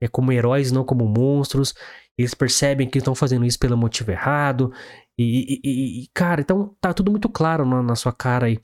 é 0.01 0.09
como 0.09 0.33
heróis, 0.33 0.73
não 0.73 0.85
como 0.85 1.07
monstros. 1.07 1.75
Eles 2.19 2.35
percebem 2.35 2.89
que 2.89 2.99
estão 2.99 3.15
fazendo 3.15 3.45
isso 3.45 3.59
pelo 3.59 3.77
motivo 3.77 4.11
errado. 4.11 4.73
E, 5.19 5.61
e, 5.65 6.03
e, 6.05 6.09
cara, 6.13 6.41
então 6.41 6.75
tá 6.81 6.93
tudo 6.93 7.11
muito 7.11 7.29
claro 7.29 7.65
na, 7.65 7.83
na 7.83 7.95
sua 7.95 8.13
cara 8.13 8.47
aí. 8.47 8.59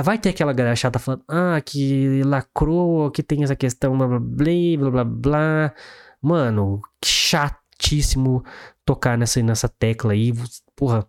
Vai 0.00 0.18
ter 0.18 0.30
aquela 0.30 0.54
galera 0.54 0.74
chata 0.74 0.98
falando, 0.98 1.22
ah, 1.28 1.60
que 1.60 2.22
lacrou, 2.24 3.10
que 3.10 3.22
tem 3.22 3.44
essa 3.44 3.54
questão, 3.54 3.96
blá 3.96 4.06
blá 4.08 4.18
blá, 4.18 4.46
blá 4.78 4.90
blá 4.90 5.04
blá. 5.04 5.74
Mano, 6.20 6.80
chatíssimo 7.04 8.42
tocar 8.86 9.18
nessa, 9.18 9.42
nessa 9.42 9.68
tecla 9.68 10.12
aí. 10.12 10.32
Porra, 10.74 11.06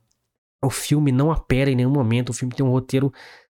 o 0.62 0.70
filme 0.70 1.12
não 1.12 1.32
apera 1.32 1.70
em 1.72 1.76
nenhum 1.76 1.92
momento, 1.92 2.30
o 2.30 2.34
filme 2.34 2.54
tem 2.54 2.66
um 2.66 2.72
roteiro 2.72 3.12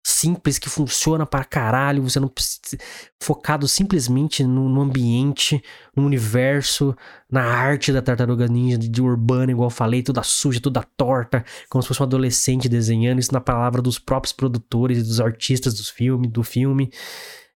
simples 0.09 0.59
que 0.59 0.71
funciona 0.71 1.27
para 1.27 1.45
caralho, 1.45 2.03
você 2.03 2.19
não 2.19 2.29
precisa 2.29 2.79
focado 3.23 3.69
simplesmente 3.69 4.43
no, 4.43 4.69
no, 4.69 4.81
ambiente, 4.81 5.63
no 5.95 6.05
universo, 6.07 6.97
na 7.31 7.43
arte 7.43 7.93
da 7.93 8.01
tartaruga 8.01 8.49
ninja 8.49 8.79
de, 8.79 8.89
de 8.89 9.03
urbano, 9.03 9.51
igual 9.51 9.67
eu 9.67 9.71
falei, 9.71 10.03
toda 10.03 10.23
suja, 10.23 10.61
toda 10.61 10.83
torta, 10.97 11.45
como 11.69 11.83
se 11.83 11.89
fosse 11.89 12.01
um 12.01 12.05
adolescente 12.07 12.69
desenhando 12.69 13.19
isso 13.19 13.33
na 13.33 13.41
palavra 13.41 13.83
dos 13.83 13.99
próprios 13.99 14.33
produtores 14.33 15.07
dos 15.07 15.21
artistas 15.21 15.75
do 15.75 15.85
filme, 15.85 16.27
do 16.27 16.43
filme. 16.43 16.91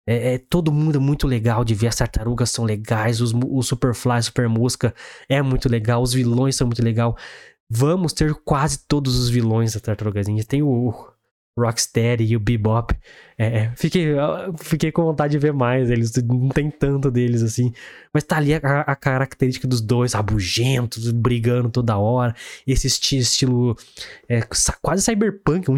É, 0.05 0.33
é, 0.33 0.37
todo 0.37 0.73
mundo 0.73 0.97
é 0.97 0.99
muito 0.99 1.27
legal 1.27 1.63
de 1.63 1.73
ver, 1.73 1.87
as 1.87 1.95
tartarugas 1.95 2.49
são 2.49 2.65
legais, 2.65 3.21
os, 3.21 3.33
o 3.33 3.61
Superfly, 3.61 4.21
Super 4.23 4.49
Mosca 4.49 4.93
é 5.29 5.41
muito 5.41 5.69
legal, 5.69 6.01
os 6.01 6.11
vilões 6.11 6.55
são 6.55 6.67
muito 6.67 6.83
legal. 6.83 7.15
Vamos 7.69 8.11
ter 8.11 8.35
quase 8.43 8.79
todos 8.85 9.17
os 9.17 9.29
vilões 9.29 9.73
da 9.73 9.79
Tartaruga 9.79 10.21
Ninja. 10.23 10.43
Tem 10.43 10.61
o, 10.61 10.93
Rocksteady 11.57 12.25
e 12.25 12.35
o 12.35 12.39
Bebop. 12.39 12.95
É, 13.37 13.45
é, 13.45 13.71
fiquei, 13.75 14.07
fiquei 14.59 14.91
com 14.91 15.03
vontade 15.03 15.31
de 15.31 15.39
ver 15.39 15.53
mais. 15.53 15.89
Eles 15.89 16.13
não 16.23 16.49
tem 16.49 16.69
tanto 16.69 17.11
deles 17.11 17.41
assim. 17.43 17.73
Mas 18.13 18.23
tá 18.23 18.37
ali 18.37 18.53
a, 18.53 18.81
a 18.81 18.95
característica 18.95 19.67
dos 19.67 19.81
dois, 19.81 20.13
rabugentos, 20.13 21.11
brigando 21.11 21.69
toda 21.69 21.97
hora. 21.97 22.35
Esse 22.65 22.87
esti 22.87 23.17
estilo 23.17 23.75
é, 24.29 24.41
quase 24.81 25.03
cyberpunk, 25.03 25.69
um, 25.69 25.75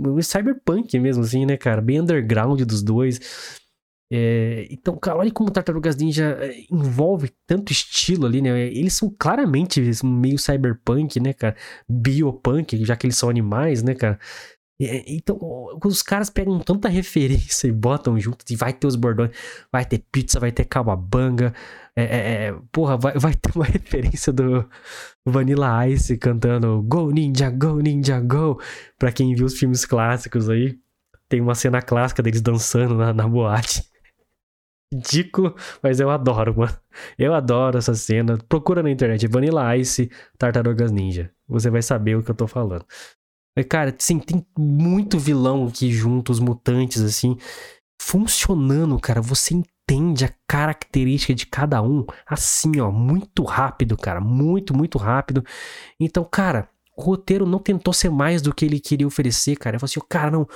um 0.00 0.22
cyberpunk 0.22 0.98
mesmo, 0.98 1.22
assim, 1.22 1.44
né, 1.46 1.56
cara? 1.56 1.80
Bem 1.80 2.00
underground 2.00 2.60
dos 2.62 2.82
dois. 2.82 3.20
É, 4.08 4.68
então, 4.70 4.96
cara, 4.96 5.18
olha 5.18 5.32
como 5.32 5.50
Tartarugas 5.50 5.96
Ninja 5.96 6.38
é, 6.40 6.64
envolve 6.70 7.32
tanto 7.44 7.72
estilo 7.72 8.26
ali, 8.26 8.40
né? 8.40 8.68
Eles 8.68 8.94
são 8.94 9.12
claramente 9.18 9.82
meio 10.04 10.38
cyberpunk, 10.38 11.18
né, 11.18 11.32
cara? 11.32 11.56
Biopunk, 11.88 12.84
já 12.84 12.94
que 12.94 13.06
eles 13.06 13.16
são 13.16 13.28
animais, 13.28 13.82
né, 13.82 13.94
cara? 13.94 14.18
Então, 14.78 15.38
os 15.84 16.02
caras 16.02 16.28
pegam 16.28 16.58
tanta 16.60 16.88
referência 16.90 17.66
e 17.66 17.72
botam 17.72 18.18
junto, 18.20 18.44
e 18.50 18.56
vai 18.56 18.72
ter 18.72 18.86
os 18.86 18.96
bordões, 18.96 19.30
vai 19.72 19.84
ter 19.84 20.04
pizza, 20.12 20.38
vai 20.38 20.52
ter 20.52 20.64
calabanga, 20.66 21.54
é, 21.94 22.04
é, 22.04 22.46
é, 22.48 22.56
porra, 22.70 22.96
vai, 22.98 23.14
vai 23.18 23.34
ter 23.34 23.52
uma 23.56 23.64
referência 23.64 24.32
do 24.32 24.68
Vanilla 25.24 25.88
Ice 25.88 26.18
cantando 26.18 26.82
Go 26.82 27.10
Ninja, 27.10 27.50
Go 27.50 27.80
Ninja, 27.80 28.20
Go, 28.20 28.60
pra 28.98 29.10
quem 29.10 29.34
viu 29.34 29.46
os 29.46 29.58
filmes 29.58 29.86
clássicos 29.86 30.50
aí, 30.50 30.78
tem 31.28 31.40
uma 31.40 31.54
cena 31.54 31.80
clássica 31.80 32.22
deles 32.22 32.42
dançando 32.42 32.96
na, 32.96 33.12
na 33.12 33.26
boate. 33.26 33.82
Ridículo, 34.92 35.54
mas 35.82 35.98
eu 35.98 36.08
adoro, 36.10 36.56
mano. 36.56 36.76
Eu 37.18 37.34
adoro 37.34 37.76
essa 37.76 37.94
cena. 37.94 38.38
Procura 38.48 38.82
na 38.82 38.90
internet 38.90 39.26
Vanilla 39.26 39.76
Ice 39.76 40.08
Tartarugas 40.38 40.92
Ninja. 40.92 41.32
Você 41.48 41.70
vai 41.70 41.82
saber 41.82 42.16
o 42.16 42.22
que 42.22 42.30
eu 42.30 42.34
tô 42.36 42.46
falando. 42.46 42.84
Cara, 43.64 43.94
sim, 43.98 44.18
tem 44.18 44.44
muito 44.58 45.18
vilão 45.18 45.66
aqui 45.66 45.90
junto, 45.90 46.30
os 46.30 46.40
mutantes, 46.40 47.00
assim, 47.00 47.38
funcionando, 48.00 48.98
cara. 49.00 49.22
Você 49.22 49.54
entende 49.54 50.24
a 50.24 50.34
característica 50.46 51.34
de 51.34 51.46
cada 51.46 51.80
um, 51.82 52.04
assim, 52.26 52.80
ó, 52.80 52.90
muito 52.90 53.42
rápido, 53.44 53.96
cara. 53.96 54.20
Muito, 54.20 54.76
muito 54.76 54.98
rápido. 54.98 55.44
Então, 55.98 56.24
cara, 56.24 56.68
o 56.96 57.02
roteiro 57.02 57.46
não 57.46 57.58
tentou 57.58 57.92
ser 57.94 58.10
mais 58.10 58.42
do 58.42 58.54
que 58.54 58.64
ele 58.64 58.80
queria 58.80 59.06
oferecer, 59.06 59.56
cara. 59.56 59.76
Eu 59.76 59.80
falei 59.80 59.90
assim, 59.90 60.06
cara, 60.08 60.30
não, 60.30 60.46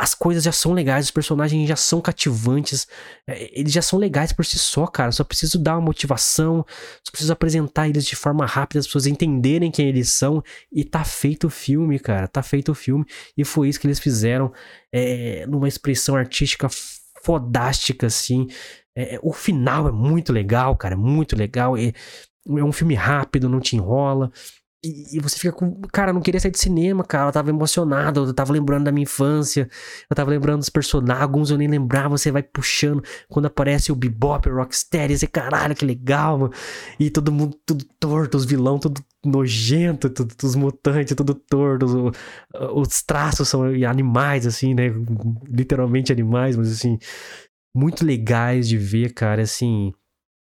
as 0.00 0.14
coisas 0.14 0.44
já 0.44 0.52
são 0.52 0.72
legais, 0.72 1.06
os 1.06 1.10
personagens 1.10 1.68
já 1.68 1.74
são 1.74 2.00
cativantes, 2.00 2.86
é, 3.26 3.50
eles 3.58 3.72
já 3.72 3.82
são 3.82 3.98
legais 3.98 4.32
por 4.32 4.44
si 4.44 4.56
só, 4.56 4.86
cara. 4.86 5.10
Só 5.10 5.24
preciso 5.24 5.58
dar 5.58 5.74
uma 5.74 5.80
motivação, 5.86 6.64
só 7.02 7.10
preciso 7.10 7.32
apresentar 7.32 7.88
eles 7.88 8.04
de 8.04 8.14
forma 8.14 8.46
rápida, 8.46 8.78
as 8.78 8.86
pessoas 8.86 9.08
entenderem 9.08 9.72
quem 9.72 9.88
eles 9.88 10.10
são, 10.10 10.40
e 10.72 10.84
tá 10.84 11.02
feito 11.02 11.48
o 11.48 11.50
filme, 11.50 11.98
cara. 11.98 12.28
Tá 12.28 12.44
feito 12.44 12.70
o 12.70 12.74
filme, 12.76 13.04
e 13.36 13.44
foi 13.44 13.68
isso 13.68 13.80
que 13.80 13.88
eles 13.88 13.98
fizeram, 13.98 14.52
é, 14.92 15.44
numa 15.48 15.66
expressão 15.66 16.14
artística 16.14 16.68
fodástica, 17.24 18.06
assim. 18.06 18.46
É, 18.96 19.18
o 19.20 19.32
final 19.32 19.88
é 19.88 19.92
muito 19.92 20.32
legal, 20.32 20.76
cara, 20.76 20.94
é 20.94 20.98
muito 20.98 21.36
legal. 21.36 21.76
É, 21.76 21.92
é 22.46 22.64
um 22.64 22.72
filme 22.72 22.94
rápido, 22.94 23.48
não 23.48 23.58
te 23.58 23.74
enrola. 23.74 24.30
E, 24.84 25.16
e, 25.16 25.20
você 25.20 25.36
fica 25.36 25.52
com. 25.52 25.80
Cara, 25.92 26.10
eu 26.10 26.14
não 26.14 26.20
queria 26.20 26.38
sair 26.38 26.52
de 26.52 26.58
cinema, 26.58 27.02
cara. 27.04 27.28
Eu 27.28 27.32
tava 27.32 27.50
emocionado, 27.50 28.26
eu 28.26 28.34
tava 28.34 28.52
lembrando 28.52 28.84
da 28.84 28.92
minha 28.92 29.02
infância. 29.02 29.68
Eu 30.08 30.14
tava 30.14 30.30
lembrando 30.30 30.60
dos 30.60 30.70
personagens, 30.70 31.20
alguns 31.20 31.50
eu 31.50 31.58
nem 31.58 31.66
lembrava. 31.66 32.10
Você 32.10 32.30
vai 32.30 32.44
puxando. 32.44 33.02
Quando 33.28 33.46
aparece 33.46 33.90
o 33.90 33.96
Bebop, 33.96 34.48
o 34.48 34.54
Rocksteady, 34.54 35.18
você, 35.18 35.26
caralho, 35.26 35.74
que 35.74 35.84
legal, 35.84 36.38
mano. 36.38 36.52
E 36.98 37.10
todo 37.10 37.32
mundo, 37.32 37.58
tudo 37.66 37.84
torto, 37.98 38.36
os 38.36 38.44
vilão, 38.44 38.78
tudo 38.78 39.04
nojento, 39.24 40.08
tudo, 40.10 40.32
os 40.44 40.54
mutantes, 40.54 41.16
tudo 41.16 41.34
torto. 41.34 41.84
Os, 41.86 42.12
os 42.88 43.02
traços 43.02 43.48
são 43.48 43.64
animais, 43.64 44.46
assim, 44.46 44.74
né? 44.74 44.92
Literalmente 45.48 46.12
animais, 46.12 46.54
mas 46.56 46.70
assim. 46.70 46.98
Muito 47.74 48.04
legais 48.04 48.68
de 48.68 48.78
ver, 48.78 49.12
cara. 49.12 49.42
Assim. 49.42 49.92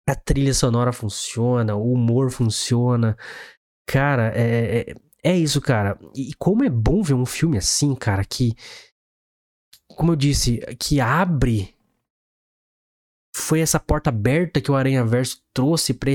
A 0.09 0.15
trilha 0.15 0.55
sonora 0.55 0.93
funciona, 0.93 1.75
o 1.75 1.93
humor 1.93 2.31
funciona. 2.31 3.17
Cara, 3.87 4.33
é, 4.35 4.81
é, 4.91 4.95
é 5.23 5.39
isso, 5.39 5.61
cara. 5.61 5.99
E 6.15 6.35
como 6.35 6.65
é 6.65 6.71
bom 6.71 7.03
ver 7.03 7.15
um 7.15 7.27
filme 7.27 7.57
assim, 7.57 7.95
cara, 7.95 8.25
que. 8.25 8.55
Como 9.89 10.13
eu 10.13 10.17
disse, 10.17 10.59
que 10.79 11.01
abre. 11.01 11.75
Foi 13.35 13.61
essa 13.61 13.79
porta 13.79 14.11
aberta 14.11 14.61
que 14.61 14.71
o 14.71 14.75
Aranha 14.75 15.05
Verso 15.05 15.43
trouxe 15.53 15.93
pra 15.93 16.11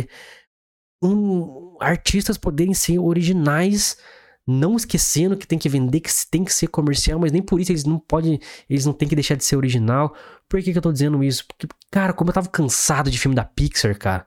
um, 1.03 1.77
artistas 1.79 2.37
poderem 2.37 2.73
ser 2.73 2.99
originais 2.99 3.97
não 4.45 4.75
esquecendo 4.75 5.37
que 5.37 5.47
tem 5.47 5.57
que 5.57 5.69
vender, 5.69 5.99
que 5.99 6.09
tem 6.29 6.43
que 6.43 6.53
ser 6.53 6.67
comercial, 6.67 7.19
mas 7.19 7.31
nem 7.31 7.41
por 7.41 7.59
isso 7.59 7.71
eles 7.71 7.85
não 7.85 7.99
podem, 7.99 8.39
eles 8.69 8.85
não 8.85 8.93
têm 8.93 9.07
que 9.07 9.15
deixar 9.15 9.35
de 9.35 9.45
ser 9.45 9.55
original. 9.55 10.15
Por 10.49 10.61
que, 10.61 10.71
que 10.71 10.77
eu 10.77 10.81
tô 10.81 10.91
dizendo 10.91 11.23
isso? 11.23 11.45
Porque, 11.47 11.67
cara, 11.91 12.13
como 12.13 12.29
eu 12.29 12.33
tava 12.33 12.49
cansado 12.49 13.09
de 13.09 13.19
filme 13.19 13.35
da 13.35 13.45
Pixar, 13.45 13.97
cara. 13.97 14.25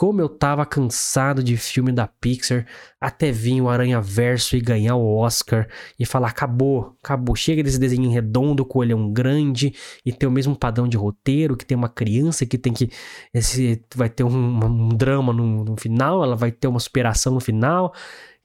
Como 0.00 0.18
eu 0.18 0.30
tava 0.30 0.64
cansado 0.64 1.42
de 1.42 1.58
filme 1.58 1.92
da 1.92 2.06
Pixar, 2.06 2.64
até 2.98 3.30
vir 3.30 3.60
o 3.60 3.68
Aranha 3.68 4.00
Verso 4.00 4.56
e 4.56 4.60
ganhar 4.62 4.96
o 4.96 5.14
Oscar 5.18 5.68
e 5.98 6.06
falar: 6.06 6.28
acabou, 6.28 6.96
acabou. 7.04 7.36
Chega 7.36 7.62
desse 7.62 7.78
desenho 7.78 8.10
redondo 8.10 8.64
com 8.64 8.78
o 8.78 8.80
olhão 8.80 9.12
grande 9.12 9.74
e 10.02 10.10
ter 10.10 10.26
o 10.26 10.30
mesmo 10.30 10.56
padrão 10.56 10.88
de 10.88 10.96
roteiro, 10.96 11.54
que 11.54 11.66
tem 11.66 11.76
uma 11.76 11.90
criança 11.90 12.46
que 12.46 12.56
tem 12.56 12.72
que. 12.72 12.88
Esse, 13.34 13.84
vai 13.94 14.08
ter 14.08 14.24
um, 14.24 14.64
um 14.64 14.88
drama 14.88 15.34
no, 15.34 15.66
no 15.66 15.76
final, 15.76 16.24
ela 16.24 16.34
vai 16.34 16.50
ter 16.50 16.66
uma 16.66 16.80
superação 16.80 17.34
no 17.34 17.40
final 17.40 17.92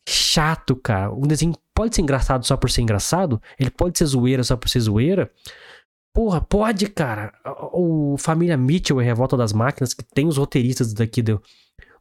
chato, 0.07 0.75
cara. 0.75 1.11
Um 1.11 1.21
desenho 1.21 1.53
pode 1.73 1.95
ser 1.95 2.01
engraçado 2.01 2.45
só 2.45 2.55
por 2.55 2.69
ser 2.69 2.81
engraçado, 2.81 3.41
ele 3.59 3.71
pode 3.71 3.97
ser 3.97 4.05
zoeira 4.05 4.43
só 4.43 4.55
por 4.55 4.69
ser 4.69 4.81
zoeira. 4.81 5.31
Porra, 6.15 6.39
pode, 6.39 6.87
cara. 6.87 7.33
O 7.73 8.15
Família 8.17 8.55
Mitchell 8.55 9.01
e 9.01 9.03
Revolta 9.03 9.35
das 9.35 9.51
Máquinas, 9.51 9.93
que 9.93 10.01
tem 10.01 10.25
os 10.25 10.37
roteiristas 10.37 10.93
daqui 10.93 11.21
do, 11.21 11.41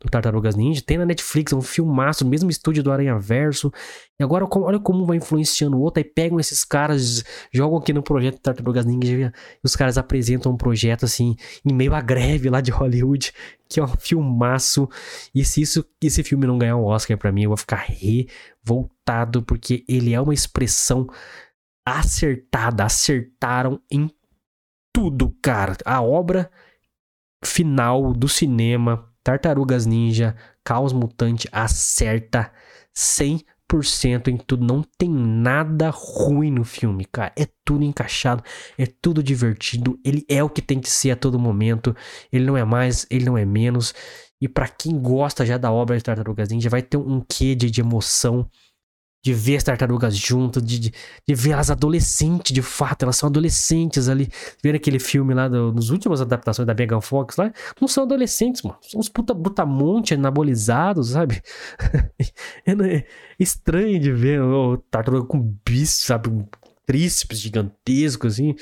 do 0.01 0.09
Tartarugas 0.09 0.55
Ninja, 0.55 0.81
tem 0.87 0.97
na 0.97 1.05
Netflix, 1.05 1.53
é 1.53 1.57
um 1.57 1.61
filmaço, 1.61 2.25
mesmo 2.25 2.49
estúdio 2.49 2.81
do 2.81 2.93
Aranha 2.93 3.19
Verso. 3.19 3.73
E 4.17 4.23
agora, 4.23 4.47
olha 4.49 4.79
como 4.79 5.05
vai 5.05 5.17
influenciando 5.17 5.77
o 5.77 5.81
outro, 5.81 6.01
aí 6.01 6.09
pegam 6.09 6.39
esses 6.39 6.65
caras, 6.65 7.25
jogam 7.53 7.77
aqui 7.77 7.93
no 7.93 8.05
projeto 8.05 8.39
Tartarugas 8.39 8.85
Ninja, 8.85 9.33
e 9.33 9.67
os 9.67 9.75
caras 9.75 9.99
apresentam 9.99 10.53
um 10.53 10.57
projeto 10.57 11.05
assim, 11.05 11.35
em 11.65 11.75
meio 11.75 11.93
à 11.93 12.01
greve 12.01 12.49
lá 12.49 12.61
de 12.61 12.71
Hollywood, 12.71 13.33
que 13.69 13.81
é 13.81 13.83
um 13.83 13.89
filmaço. 13.99 14.89
E 15.35 15.45
se 15.45 15.61
isso, 15.61 15.85
esse 16.01 16.23
filme 16.23 16.47
não 16.47 16.57
ganhar 16.57 16.77
um 16.77 16.85
Oscar 16.85 17.19
para 17.19 17.33
mim, 17.33 17.43
eu 17.43 17.51
vou 17.51 17.57
ficar 17.57 17.85
revoltado, 17.85 19.43
porque 19.43 19.85
ele 19.89 20.15
é 20.15 20.21
uma 20.21 20.33
expressão 20.33 21.09
acertada, 21.85 22.85
acertaram 22.85 23.81
em 23.91 24.11
tudo, 24.93 25.37
cara. 25.43 25.77
A 25.85 26.01
obra 26.01 26.51
final 27.45 28.13
do 28.13 28.29
cinema, 28.29 29.13
Tartarugas 29.23 29.85
Ninja, 29.85 30.37
Caos 30.65 30.93
Mutante, 30.93 31.49
acerta 31.53 32.53
100% 32.97 34.29
em 34.29 34.37
tudo. 34.37 34.65
Não 34.65 34.83
tem 34.97 35.11
nada 35.11 35.91
ruim 35.91 36.51
no 36.51 36.65
filme, 36.65 37.05
cara. 37.05 37.33
É 37.37 37.47
tudo 37.65 37.85
encaixado, 37.85 38.43
é 38.79 38.87
tudo 38.87 39.23
divertido. 39.23 39.99
Ele 40.05 40.25
é 40.29 40.43
o 40.43 40.49
que 40.49 40.63
tem 40.63 40.81
que 40.81 40.89
ser 40.91 41.11
a 41.11 41.17
todo 41.17 41.39
momento. 41.39 41.95
Ele 42.33 42.45
não 42.45 42.57
é 42.57 42.65
mais, 42.65 43.07
ele 43.11 43.25
não 43.25 43.37
é 43.37 43.45
menos. 43.45 43.95
E 44.41 44.49
para 44.49 44.69
quem 44.69 44.99
gosta 44.99 45.45
já 45.45 45.59
da 45.59 45.73
obra 45.73 45.97
de 45.97 46.05
Tartarugas 46.05 46.49
Ninja, 46.49 46.71
vai 46.71 46.83
ter 46.83 46.97
um 46.97 47.21
quê 47.21 47.55
de, 47.55 47.71
de 47.71 47.81
emoção 47.81 48.49
de 49.25 49.33
ver 49.33 49.57
as 49.57 49.65
tartarugas 49.65 50.15
juntas, 50.15 50.63
de, 50.63 50.79
de, 50.79 50.93
de, 51.27 51.35
ver 51.35 51.55
as 51.55 51.71
adolescentes, 51.71 52.53
de 52.53 52.61
fato, 52.61 53.05
elas 53.05 53.17
são 53.17 53.27
adolescentes 53.27 54.07
ali. 54.07 54.29
Vendo 54.63 54.77
aquele 54.77 54.99
filme 54.99 55.33
lá, 55.33 55.49
do, 55.49 55.73
nos 55.73 55.89
últimas 55.89 56.21
adaptações 56.21 56.67
da 56.67 56.75
Megan 56.75 57.01
Fox 57.01 57.39
lá, 57.39 57.51
não 57.81 57.89
são 57.89 58.05
adolescentes, 58.05 58.61
mano. 58.61 58.77
São 58.83 59.01
uns 59.01 59.09
puta 59.09 59.33
brutamonte 59.33 60.13
anabolizados, 60.13 61.11
sabe? 61.11 61.41
é 62.67 63.07
estranho 63.41 63.99
de 63.99 64.13
ver 64.13 64.43
o 64.43 64.77
tartaruga 64.77 65.27
com 65.27 65.41
bicho, 65.67 65.93
sabe? 65.93 66.31
Tríceps 66.87 67.39
gigantesco, 67.41 68.27
assim, 68.27 68.55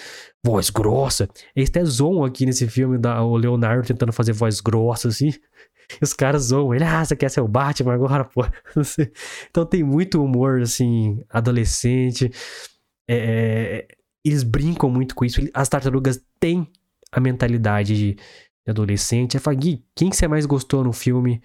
voz 0.44 0.70
grossa. 0.70 1.28
Eles 1.56 1.70
até 1.70 1.84
zoam 1.84 2.24
aqui 2.24 2.46
nesse 2.46 2.68
filme 2.68 2.96
da, 2.96 3.20
o 3.24 3.36
Leonardo 3.36 3.84
tentando 3.84 4.12
fazer 4.12 4.32
voz 4.32 4.60
grossa, 4.60 5.08
assim. 5.08 5.32
E 6.00 6.04
os 6.04 6.12
caras 6.12 6.44
zoam 6.44 6.74
ele, 6.74 6.84
ah, 6.84 7.04
você 7.04 7.16
quer 7.16 7.30
ser 7.30 7.40
o 7.40 7.48
Batman 7.48 7.94
agora, 7.94 8.24
pô. 8.24 8.44
Então 9.50 9.66
tem 9.66 9.82
muito 9.82 10.22
humor, 10.22 10.60
assim, 10.62 11.22
adolescente. 11.28 12.30
É, 13.08 13.16
é, 13.16 13.88
eles 14.24 14.42
brincam 14.42 14.88
muito 14.88 15.14
com 15.14 15.24
isso. 15.24 15.40
As 15.52 15.68
tartarugas 15.68 16.22
têm 16.38 16.66
a 17.10 17.20
mentalidade 17.20 17.96
de, 17.96 18.16
adolescente. 18.66 19.36
É 19.36 19.40
Fagui, 19.40 19.84
quem 19.94 20.10
que 20.10 20.16
você 20.16 20.28
mais 20.28 20.46
gostou 20.46 20.84
no 20.84 20.92
filme 20.92 21.42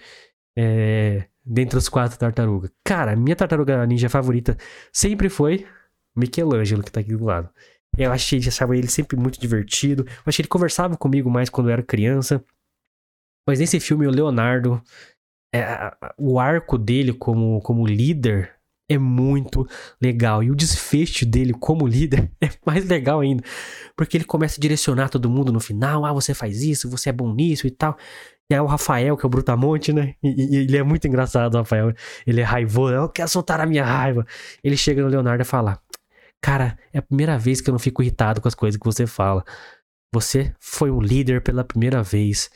é, 0.55 1.25
dentre 1.45 1.77
as 1.77 1.89
quatro 1.89 2.17
tartarugas? 2.17 2.71
Cara, 2.83 3.15
minha 3.15 3.35
tartaruga 3.35 3.85
ninja 3.85 4.09
favorita 4.09 4.55
sempre 4.93 5.29
foi 5.29 5.65
Michelangelo, 6.15 6.83
que 6.83 6.91
tá 6.91 6.99
aqui 6.99 7.15
do 7.15 7.25
lado. 7.25 7.49
Eu 7.97 8.11
achei, 8.11 8.39
achava 8.39 8.77
ele 8.77 8.87
sempre 8.87 9.17
muito 9.17 9.39
divertido. 9.39 10.05
Eu 10.07 10.23
achei 10.27 10.43
ele 10.43 10.49
conversava 10.49 10.95
comigo 10.95 11.29
mais 11.29 11.49
quando 11.49 11.67
eu 11.67 11.73
era 11.73 11.83
criança. 11.83 12.43
Mas 13.47 13.59
nesse 13.59 13.79
filme, 13.79 14.05
o 14.05 14.11
Leonardo, 14.11 14.81
é, 15.55 15.91
o 16.17 16.39
arco 16.39 16.77
dele 16.77 17.13
como, 17.13 17.61
como 17.61 17.87
líder 17.87 18.57
é 18.89 18.97
muito 18.97 19.67
legal. 20.01 20.43
E 20.43 20.51
o 20.51 20.55
desfecho 20.55 21.25
dele 21.25 21.53
como 21.53 21.87
líder 21.87 22.31
é 22.41 22.49
mais 22.65 22.85
legal 22.85 23.21
ainda. 23.21 23.43
Porque 23.95 24.17
ele 24.17 24.23
começa 24.23 24.59
a 24.59 24.61
direcionar 24.61 25.09
todo 25.09 25.29
mundo 25.29 25.51
no 25.51 25.59
final. 25.59 26.05
Ah, 26.05 26.13
você 26.13 26.33
faz 26.33 26.61
isso, 26.61 26.89
você 26.89 27.09
é 27.09 27.13
bom 27.13 27.33
nisso 27.33 27.67
e 27.67 27.71
tal. 27.71 27.97
E 28.49 28.53
aí 28.53 28.61
o 28.61 28.65
Rafael, 28.65 29.17
que 29.17 29.25
é 29.25 29.27
o 29.27 29.29
Brutamonte, 29.29 29.91
né? 29.91 30.15
E, 30.23 30.55
e 30.55 30.57
ele 30.57 30.77
é 30.77 30.83
muito 30.83 31.07
engraçado, 31.07 31.55
o 31.55 31.57
Rafael. 31.57 31.93
Ele 32.25 32.41
é 32.41 32.43
raivoso. 32.43 32.93
Eu 32.93 33.09
quero 33.09 33.29
soltar 33.29 33.59
a 33.59 33.65
minha 33.65 33.83
raiva. 33.83 34.25
Ele 34.63 34.77
chega 34.77 35.01
no 35.01 35.09
Leonardo 35.09 35.41
e 35.41 35.45
fala: 35.45 35.81
Cara, 36.41 36.77
é 36.93 36.99
a 36.99 37.01
primeira 37.01 37.37
vez 37.37 37.59
que 37.59 37.69
eu 37.69 37.73
não 37.73 37.79
fico 37.79 38.01
irritado 38.01 38.39
com 38.39 38.47
as 38.47 38.55
coisas 38.55 38.79
que 38.79 38.85
você 38.85 39.05
fala. 39.05 39.43
Você 40.13 40.55
foi 40.59 40.89
um 40.89 41.01
líder 41.01 41.41
pela 41.41 41.63
primeira 41.63 42.01
vez. 42.01 42.49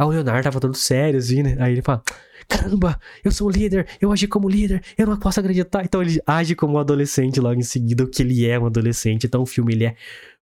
Aí 0.00 0.06
o 0.06 0.08
Leonardo 0.08 0.44
tava 0.44 0.58
todo 0.58 0.74
sério, 0.74 1.18
assim, 1.18 1.42
né? 1.42 1.56
Aí 1.60 1.72
ele 1.72 1.82
fala: 1.82 2.02
Caramba, 2.48 2.98
eu 3.22 3.30
sou 3.30 3.48
um 3.48 3.50
líder, 3.50 3.86
eu 4.00 4.10
agi 4.10 4.26
como 4.26 4.48
líder, 4.48 4.82
eu 4.96 5.06
não 5.06 5.18
posso 5.18 5.38
acreditar. 5.40 5.84
Então 5.84 6.00
ele 6.00 6.18
age 6.26 6.54
como 6.54 6.76
um 6.76 6.78
adolescente 6.78 7.38
logo 7.38 7.60
em 7.60 7.62
seguida, 7.62 8.04
o 8.04 8.08
que 8.08 8.22
ele 8.22 8.46
é 8.46 8.58
um 8.58 8.64
adolescente. 8.64 9.26
Então 9.26 9.42
o 9.42 9.46
filme 9.46 9.74
ele 9.74 9.84
é 9.84 9.96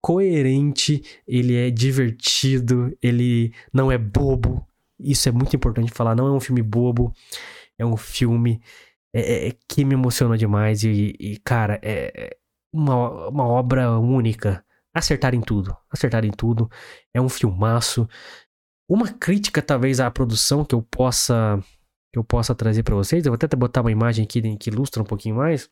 coerente, 0.01 1.03
ele 1.27 1.57
é 1.57 1.69
divertido, 1.69 2.97
ele 3.03 3.53
não 3.73 3.91
é 3.91 3.99
bobo. 3.99 4.65
Isso 5.01 5.29
é 5.29 5.33
muito 5.33 5.57
importante 5.57 5.91
falar, 5.93 6.15
não 6.15 6.29
é 6.29 6.31
um 6.31 6.41
filme 6.41 6.63
bobo, 6.63 7.13
é 7.77 7.85
um 7.85 7.97
filme 7.97 8.63
é, 9.13 9.49
é, 9.49 9.53
que 9.67 9.85
me 9.85 9.95
emociona 9.95 10.39
demais 10.39 10.85
e, 10.85 11.17
e 11.19 11.37
cara, 11.39 11.81
é 11.83 12.37
uma, 12.73 13.29
uma 13.29 13.45
obra 13.49 13.99
única. 13.99 14.65
Acertar 14.95 15.35
em 15.35 15.41
tudo, 15.41 15.77
acertar 15.91 16.25
em 16.25 16.31
tudo. 16.31 16.69
É 17.15 17.21
um 17.21 17.29
filmaço. 17.29 18.09
Uma 18.91 19.07
crítica, 19.07 19.63
talvez, 19.63 20.01
à 20.01 20.11
produção 20.11 20.65
que 20.65 20.75
eu 20.75 20.83
possa 20.83 21.63
que 22.13 22.19
eu 22.19 22.25
possa 22.25 22.57
trazer 22.57 22.83
para 22.83 22.97
vocês. 22.97 23.25
Eu 23.25 23.31
vou 23.31 23.37
até 23.37 23.57
botar 23.57 23.83
uma 23.83 23.93
imagem 23.93 24.25
aqui 24.25 24.57
que 24.57 24.69
ilustra 24.69 25.01
um 25.01 25.07
pouquinho 25.07 25.37
mais. 25.37 25.71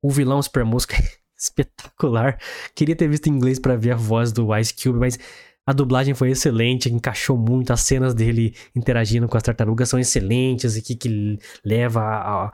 O 0.00 0.08
vilão 0.08 0.40
Super 0.40 0.64
Mosca 0.64 0.94
é 0.94 1.02
espetacular. 1.36 2.38
Queria 2.76 2.94
ter 2.94 3.08
visto 3.08 3.26
em 3.26 3.32
inglês 3.32 3.58
para 3.58 3.74
ver 3.76 3.90
a 3.90 3.96
voz 3.96 4.30
do 4.30 4.56
Ice 4.56 4.72
Cube, 4.72 5.00
mas 5.00 5.18
a 5.66 5.72
dublagem 5.72 6.14
foi 6.14 6.30
excelente, 6.30 6.88
encaixou 6.88 7.36
muito. 7.36 7.72
As 7.72 7.80
cenas 7.80 8.14
dele 8.14 8.54
interagindo 8.76 9.26
com 9.26 9.36
as 9.36 9.42
tartarugas 9.42 9.88
são 9.88 9.98
excelentes 9.98 10.76
e 10.76 10.82
que, 10.82 10.94
que 10.94 11.40
leva 11.64 12.02
a, 12.02 12.46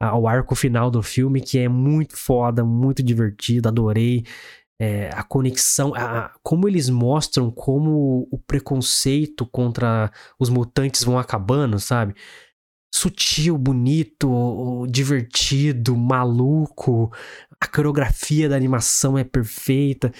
a, 0.00 0.08
ao 0.08 0.26
arco 0.26 0.56
final 0.56 0.90
do 0.90 1.00
filme, 1.00 1.40
que 1.40 1.60
é 1.60 1.68
muito 1.68 2.16
foda, 2.16 2.64
muito 2.64 3.04
divertido. 3.04 3.68
Adorei 3.68 4.24
é, 4.78 5.10
a 5.12 5.22
conexão, 5.22 5.94
a, 5.94 6.34
como 6.42 6.68
eles 6.68 6.88
mostram 6.88 7.50
como 7.50 8.28
o 8.30 8.38
preconceito 8.38 9.46
contra 9.46 10.10
os 10.38 10.50
mutantes 10.50 11.02
vão 11.02 11.18
acabando, 11.18 11.78
sabe? 11.78 12.14
Sutil, 12.94 13.58
bonito, 13.58 14.86
divertido, 14.88 15.96
maluco, 15.96 17.12
a 17.60 17.66
coreografia 17.66 18.48
da 18.48 18.56
animação 18.56 19.18
é 19.18 19.24
perfeita. 19.24 20.12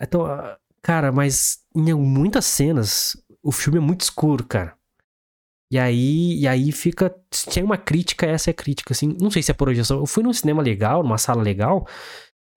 Então, 0.00 0.26
cara, 0.82 1.10
mas 1.12 1.58
em 1.74 1.92
muitas 1.94 2.44
cenas 2.46 3.16
o 3.42 3.52
filme 3.52 3.78
é 3.78 3.82
muito 3.82 4.02
escuro, 4.02 4.44
cara. 4.44 4.76
E 5.70 5.78
aí, 5.78 6.38
e 6.38 6.46
aí 6.46 6.70
fica. 6.70 7.14
Tem 7.52 7.62
uma 7.62 7.76
crítica, 7.76 8.24
essa 8.24 8.50
é 8.50 8.52
a 8.52 8.54
crítica, 8.54 8.92
assim. 8.92 9.16
Não 9.20 9.30
sei 9.30 9.42
se 9.42 9.50
é 9.50 9.54
projeção. 9.54 9.98
Eu 9.98 10.06
fui 10.06 10.22
num 10.22 10.32
cinema 10.32 10.62
legal, 10.62 11.02
numa 11.02 11.18
sala 11.18 11.42
legal. 11.42 11.86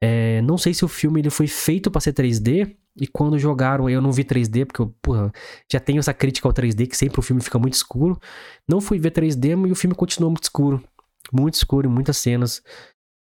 É, 0.02 0.42
não 0.42 0.58
sei 0.58 0.74
se 0.74 0.86
o 0.86 0.88
filme 0.88 1.20
ele 1.20 1.30
foi 1.30 1.48
feito 1.48 1.92
para 1.92 2.02
ser 2.02 2.14
3D 2.14 2.76
e 2.96 3.08
quando 3.08 3.38
jogaram, 3.38 3.90
eu 3.90 4.02
não 4.02 4.12
vi 4.12 4.24
3D 4.24 4.66
porque 4.66 4.82
eu 4.82 4.94
porra, 5.02 5.32
já 5.72 5.80
tenho 5.80 6.00
essa 6.00 6.14
crítica 6.14 6.48
ao 6.48 6.54
3D 6.54 6.88
que 6.88 6.98
sempre 6.98 7.20
o 7.20 7.24
filme 7.24 7.42
fica 7.42 7.60
muito 7.60 7.74
escuro. 7.74 8.20
Não 8.68 8.82
fui 8.82 9.00
ver 9.00 9.12
3D 9.12 9.68
e 9.68 9.72
o 9.72 9.76
filme 9.76 9.96
continuou 9.96 10.32
muito 10.32 10.44
escuro, 10.44 10.84
muito 11.32 11.56
escuro, 11.56 11.90
muitas 11.90 12.18
cenas. 12.18 12.62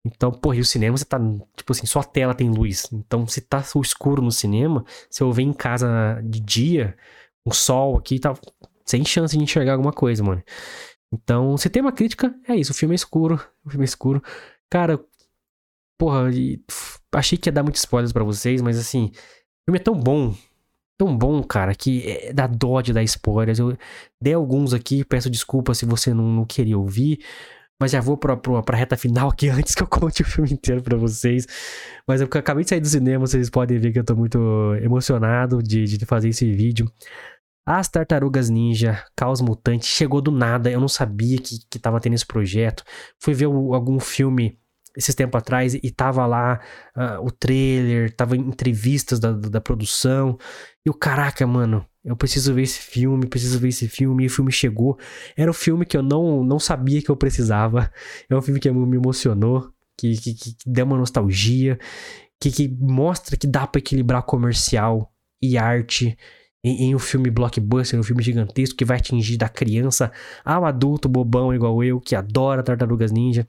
Então, 0.05 0.31
porra, 0.31 0.57
e 0.57 0.61
o 0.61 0.65
cinema 0.65 0.97
você 0.97 1.05
tá, 1.05 1.19
tipo 1.55 1.71
assim, 1.71 1.85
só 1.85 1.99
a 1.99 2.03
tela 2.03 2.33
tem 2.33 2.49
luz. 2.49 2.87
Então, 2.93 3.27
se 3.27 3.41
tá 3.41 3.63
escuro 3.83 4.21
no 4.21 4.31
cinema, 4.31 4.85
se 5.09 5.21
eu 5.21 5.31
ver 5.31 5.43
em 5.43 5.53
casa 5.53 6.21
de 6.23 6.39
dia, 6.39 6.95
o 7.43 7.53
sol 7.53 7.97
aqui 7.97 8.19
tá 8.19 8.33
sem 8.85 9.03
chance 9.03 9.37
de 9.37 9.43
enxergar 9.43 9.73
alguma 9.73 9.91
coisa, 9.91 10.23
mano. 10.23 10.41
Então, 11.11 11.57
se 11.57 11.69
tem 11.69 11.81
uma 11.81 11.91
crítica, 11.91 12.33
é 12.47 12.55
isso. 12.55 12.71
O 12.71 12.75
filme 12.75 12.93
é 12.93 12.97
escuro. 12.97 13.35
O 13.65 13.69
filme 13.69 13.83
é 13.83 13.85
escuro. 13.85 14.21
Cara, 14.69 14.99
porra, 15.97 16.29
achei 17.13 17.38
que 17.38 17.49
ia 17.49 17.53
dar 17.53 17.63
muitos 17.63 17.81
spoilers 17.81 18.13
para 18.13 18.23
vocês, 18.23 18.62
mas 18.62 18.77
assim, 18.77 19.12
o 19.13 19.71
filme 19.71 19.79
é 19.79 19.83
tão 19.83 19.99
bom. 19.99 20.33
Tão 20.97 21.15
bom, 21.15 21.43
cara, 21.43 21.75
que 21.75 22.10
é, 22.10 22.33
dá 22.33 22.47
dó 22.47 22.81
de 22.81 22.91
dar 22.91 23.03
spoilers. 23.03 23.60
Eu 23.60 23.77
dei 24.21 24.33
alguns 24.33 24.73
aqui, 24.73 25.05
peço 25.05 25.29
desculpa 25.29 25.73
se 25.75 25.86
você 25.86 26.13
não, 26.13 26.25
não 26.25 26.45
queria 26.45 26.77
ouvir. 26.77 27.19
Mas 27.79 27.91
já 27.91 28.01
vou 28.01 28.17
pra, 28.17 28.36
pra, 28.36 28.63
pra 28.63 28.77
reta 28.77 28.97
final 28.97 29.29
aqui 29.29 29.49
antes 29.49 29.75
que 29.75 29.83
eu 29.83 29.88
conte 29.88 30.23
o 30.23 30.25
filme 30.25 30.51
inteiro 30.53 30.81
pra 30.81 30.97
vocês. 30.97 31.45
Mas 32.07 32.21
eu 32.21 32.27
acabei 32.27 32.63
de 32.63 32.69
sair 32.69 32.79
do 32.79 32.88
cinema, 32.88 33.27
vocês 33.27 33.49
podem 33.49 33.77
ver 33.77 33.91
que 33.91 33.99
eu 33.99 34.03
tô 34.03 34.15
muito 34.15 34.39
emocionado 34.81 35.62
de, 35.62 35.86
de 35.86 36.05
fazer 36.05 36.29
esse 36.29 36.51
vídeo. 36.51 36.91
As 37.65 37.89
Tartarugas 37.89 38.49
Ninja, 38.49 39.03
Caos 39.15 39.41
Mutante, 39.41 39.86
chegou 39.86 40.21
do 40.21 40.31
nada. 40.31 40.71
Eu 40.71 40.79
não 40.79 40.88
sabia 40.88 41.38
que, 41.38 41.60
que 41.69 41.77
tava 41.77 41.99
tendo 41.99 42.13
esse 42.13 42.25
projeto. 42.25 42.83
Fui 43.19 43.33
ver 43.33 43.45
algum 43.45 43.99
filme 43.99 44.57
esses 44.97 45.13
tempos 45.13 45.38
atrás 45.38 45.75
e 45.75 45.91
tava 45.91 46.25
lá 46.25 46.60
uh, 46.95 47.23
o 47.23 47.29
trailer, 47.29 48.12
tava 48.13 48.36
entrevistas 48.36 49.19
da, 49.19 49.31
da, 49.31 49.47
da 49.47 49.62
produção. 49.62 50.38
E 50.83 50.89
o 50.89 50.93
caraca, 50.93 51.45
mano, 51.45 51.86
eu 52.03 52.17
preciso 52.17 52.53
ver 52.53 52.63
esse 52.63 52.79
filme, 52.79 53.27
preciso 53.27 53.60
ver 53.60 53.67
esse 53.67 53.88
filme. 53.88 54.23
E 54.23 54.27
o 54.27 54.29
filme 54.29 54.51
chegou. 54.51 54.97
Era 55.36 55.51
o 55.51 55.53
filme 55.53 55.86
que 55.86 55.95
eu 55.95 56.01
não, 56.01 56.43
não 56.43 56.57
sabia 56.57 57.01
que 57.01 57.12
eu 57.12 57.15
precisava. 57.15 57.91
É 58.27 58.36
um 58.36 58.41
filme 58.41 58.60
que 58.60 58.71
me 58.71 58.97
emocionou, 58.97 59.71
que, 59.95 60.17
que, 60.17 60.33
que 60.33 60.55
deu 60.65 60.86
uma 60.86 60.97
nostalgia, 60.97 61.77
que, 62.41 62.49
que 62.51 62.67
mostra 62.67 63.38
que 63.38 63.45
dá 63.45 63.67
para 63.67 63.79
equilibrar 63.79 64.23
comercial 64.23 65.13
e 65.41 65.57
arte 65.57 66.17
em, 66.63 66.95
um 66.95 66.99
filme 66.99 67.29
blockbuster, 67.29 67.99
um 67.99 68.03
filme 68.03 68.23
gigantesco 68.23 68.75
que 68.75 68.86
vai 68.86 68.97
atingir 68.97 69.38
da 69.38 69.47
criança 69.47 70.12
ao 70.43 70.65
adulto 70.65 71.07
bobão 71.07 71.53
igual 71.53 71.83
eu, 71.83 72.01
que 72.01 72.15
adora 72.15 72.63
Tartarugas 72.63 73.12
Ninja. 73.12 73.47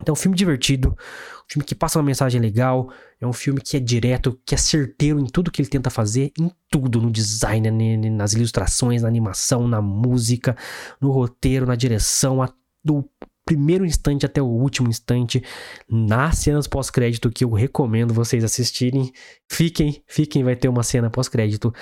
Então, 0.00 0.12
um 0.12 0.16
filme 0.16 0.36
divertido, 0.36 0.88
um 0.88 1.52
filme 1.52 1.64
que 1.64 1.74
passa 1.74 1.98
uma 1.98 2.04
mensagem 2.04 2.40
legal, 2.40 2.90
é 3.20 3.26
um 3.26 3.32
filme 3.32 3.60
que 3.60 3.76
é 3.76 3.80
direto, 3.80 4.38
que 4.44 4.54
é 4.54 4.58
certeiro 4.58 5.20
em 5.20 5.26
tudo 5.26 5.50
que 5.50 5.62
ele 5.62 5.68
tenta 5.68 5.88
fazer, 5.88 6.32
em 6.38 6.50
tudo, 6.68 7.00
no 7.00 7.10
design, 7.10 7.70
nas 8.10 8.32
ilustrações, 8.32 9.02
na 9.02 9.08
animação, 9.08 9.68
na 9.68 9.80
música, 9.80 10.56
no 11.00 11.10
roteiro, 11.10 11.64
na 11.64 11.76
direção, 11.76 12.42
a, 12.42 12.52
do 12.84 13.08
primeiro 13.44 13.84
instante 13.84 14.26
até 14.26 14.42
o 14.42 14.46
último 14.46 14.88
instante, 14.88 15.42
nas 15.88 16.38
cenas 16.38 16.66
pós-crédito 16.66 17.30
que 17.30 17.44
eu 17.44 17.52
recomendo 17.52 18.12
vocês 18.12 18.42
assistirem. 18.42 19.12
Fiquem, 19.48 20.02
fiquem, 20.06 20.42
vai 20.42 20.56
ter 20.56 20.68
uma 20.68 20.82
cena 20.82 21.10
pós-crédito. 21.10 21.72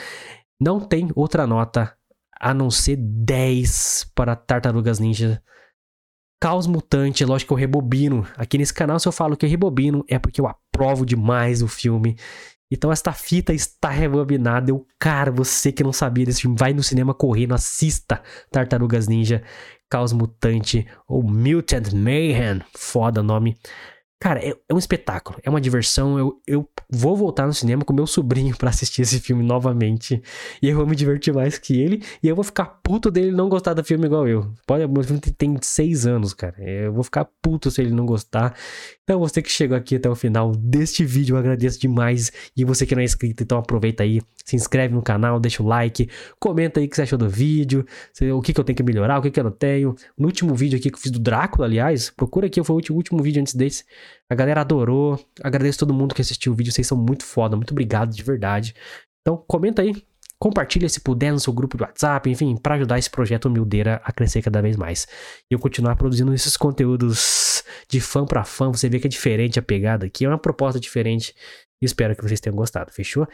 Não 0.60 0.80
tem 0.80 1.08
outra 1.14 1.46
nota 1.46 1.96
a 2.38 2.52
não 2.52 2.70
ser 2.70 2.96
10 2.96 4.10
para 4.14 4.34
Tartarugas 4.34 4.98
Ninja 4.98 5.42
Caos 6.42 6.66
Mutante, 6.66 7.22
é 7.22 7.26
lógico 7.26 7.50
que 7.50 7.52
eu 7.54 7.56
rebobino. 7.56 8.26
Aqui 8.36 8.58
nesse 8.58 8.74
canal, 8.74 8.98
se 8.98 9.06
eu 9.06 9.12
falo 9.12 9.36
que 9.36 9.46
eu 9.46 9.48
rebobino, 9.48 10.04
é 10.08 10.18
porque 10.18 10.40
eu 10.40 10.48
aprovo 10.48 11.06
demais 11.06 11.62
o 11.62 11.68
filme. 11.68 12.16
Então 12.68 12.90
esta 12.90 13.12
fita 13.12 13.54
está 13.54 13.90
rebobinada. 13.90 14.68
Eu, 14.72 14.84
cara, 14.98 15.30
você 15.30 15.70
que 15.70 15.84
não 15.84 15.92
sabia 15.92 16.26
desse 16.26 16.40
filme, 16.40 16.56
vai 16.58 16.72
no 16.72 16.82
cinema 16.82 17.14
correndo, 17.14 17.54
assista 17.54 18.20
Tartarugas 18.50 19.06
Ninja, 19.06 19.40
Caos 19.88 20.12
Mutante 20.12 20.84
ou 21.06 21.22
Mutant 21.22 21.92
Mayhem, 21.92 22.60
foda 22.76 23.22
nome. 23.22 23.56
Cara, 24.22 24.38
é, 24.38 24.50
é, 24.68 24.72
um 24.72 24.78
espetáculo, 24.78 25.40
é 25.42 25.50
uma 25.50 25.60
diversão. 25.60 26.16
Eu, 26.16 26.40
eu 26.46 26.68
vou 26.88 27.16
voltar 27.16 27.44
no 27.44 27.52
cinema 27.52 27.84
com 27.84 27.92
meu 27.92 28.06
sobrinho 28.06 28.54
para 28.56 28.70
assistir 28.70 29.02
esse 29.02 29.18
filme 29.18 29.42
novamente. 29.42 30.22
E 30.62 30.68
eu 30.68 30.76
vou 30.76 30.86
me 30.86 30.94
divertir 30.94 31.34
mais 31.34 31.58
que 31.58 31.80
ele. 31.80 32.04
E 32.22 32.28
eu 32.28 32.36
vou 32.36 32.44
ficar 32.44 32.66
puto 32.84 33.10
dele 33.10 33.32
não 33.32 33.48
gostar 33.48 33.74
do 33.74 33.82
filme 33.82 34.06
igual 34.06 34.28
eu. 34.28 34.48
Pode, 34.64 34.86
meu 34.86 35.02
filme 35.02 35.20
tem, 35.20 35.58
seis 35.60 36.06
anos, 36.06 36.32
cara. 36.34 36.54
Eu 36.62 36.92
vou 36.92 37.02
ficar 37.02 37.24
puto 37.42 37.68
se 37.68 37.82
ele 37.82 37.90
não 37.90 38.06
gostar. 38.06 38.54
Então, 39.02 39.18
você 39.18 39.42
que 39.42 39.50
chegou 39.50 39.76
aqui 39.76 39.96
até 39.96 40.08
o 40.08 40.14
final 40.14 40.52
deste 40.52 41.04
vídeo, 41.04 41.34
eu 41.34 41.38
agradeço 41.40 41.80
demais. 41.80 42.30
E 42.56 42.64
você 42.64 42.86
que 42.86 42.94
não 42.94 43.02
é 43.02 43.04
inscrito, 43.04 43.42
então 43.42 43.58
aproveita 43.58 44.04
aí, 44.04 44.20
se 44.44 44.54
inscreve 44.54 44.94
no 44.94 45.02
canal, 45.02 45.40
deixa 45.40 45.60
o 45.64 45.66
like, 45.66 46.08
comenta 46.38 46.78
aí 46.78 46.86
o 46.86 46.88
que 46.88 46.94
você 46.94 47.02
achou 47.02 47.18
do 47.18 47.28
vídeo, 47.28 47.84
o 48.32 48.40
que, 48.40 48.52
que 48.52 48.60
eu 48.60 48.64
tenho 48.64 48.76
que 48.76 48.84
melhorar, 48.84 49.18
o 49.18 49.22
que, 49.22 49.32
que 49.32 49.40
eu 49.40 49.44
não 49.44 49.50
tenho. 49.50 49.96
No 50.16 50.26
último 50.26 50.54
vídeo 50.54 50.78
aqui 50.78 50.90
que 50.90 50.96
eu 50.96 51.00
fiz 51.00 51.10
do 51.10 51.18
Drácula, 51.18 51.66
aliás, 51.66 52.10
procura 52.10 52.46
aqui, 52.46 52.62
foi 52.62 52.76
o 52.76 52.94
último 52.94 53.20
vídeo 53.20 53.40
antes 53.40 53.54
desse. 53.54 53.82
A 54.28 54.34
galera 54.34 54.60
adorou. 54.60 55.18
Agradeço 55.42 55.78
todo 55.78 55.94
mundo 55.94 56.14
que 56.14 56.20
assistiu 56.20 56.52
o 56.52 56.54
vídeo, 56.54 56.72
vocês 56.72 56.86
são 56.86 56.98
muito 56.98 57.24
foda, 57.24 57.56
muito 57.56 57.72
obrigado 57.72 58.14
de 58.14 58.22
verdade. 58.22 58.74
Então, 59.20 59.36
comenta 59.46 59.82
aí, 59.82 59.94
Compartilha 60.42 60.88
se 60.88 60.98
puder 60.98 61.30
no 61.30 61.38
seu 61.38 61.52
grupo 61.52 61.76
de 61.76 61.84
WhatsApp, 61.84 62.28
enfim, 62.28 62.56
para 62.56 62.74
ajudar 62.74 62.98
esse 62.98 63.08
projeto 63.08 63.44
Humildeira 63.44 64.02
a 64.04 64.10
crescer 64.10 64.42
cada 64.42 64.60
vez 64.60 64.76
mais. 64.76 65.06
E 65.48 65.54
eu 65.54 65.58
continuar 65.60 65.94
produzindo 65.94 66.34
esses 66.34 66.56
conteúdos 66.56 67.62
de 67.88 68.00
fã 68.00 68.26
para 68.26 68.42
fã, 68.42 68.68
você 68.68 68.88
vê 68.88 68.98
que 68.98 69.06
é 69.06 69.08
diferente 69.08 69.60
a 69.60 69.62
pegada 69.62 70.04
aqui, 70.04 70.24
é 70.24 70.28
uma 70.28 70.36
proposta 70.36 70.80
diferente. 70.80 71.32
Espero 71.80 72.16
que 72.16 72.22
vocês 72.24 72.40
tenham 72.40 72.56
gostado, 72.56 72.90
fechou? 72.90 73.24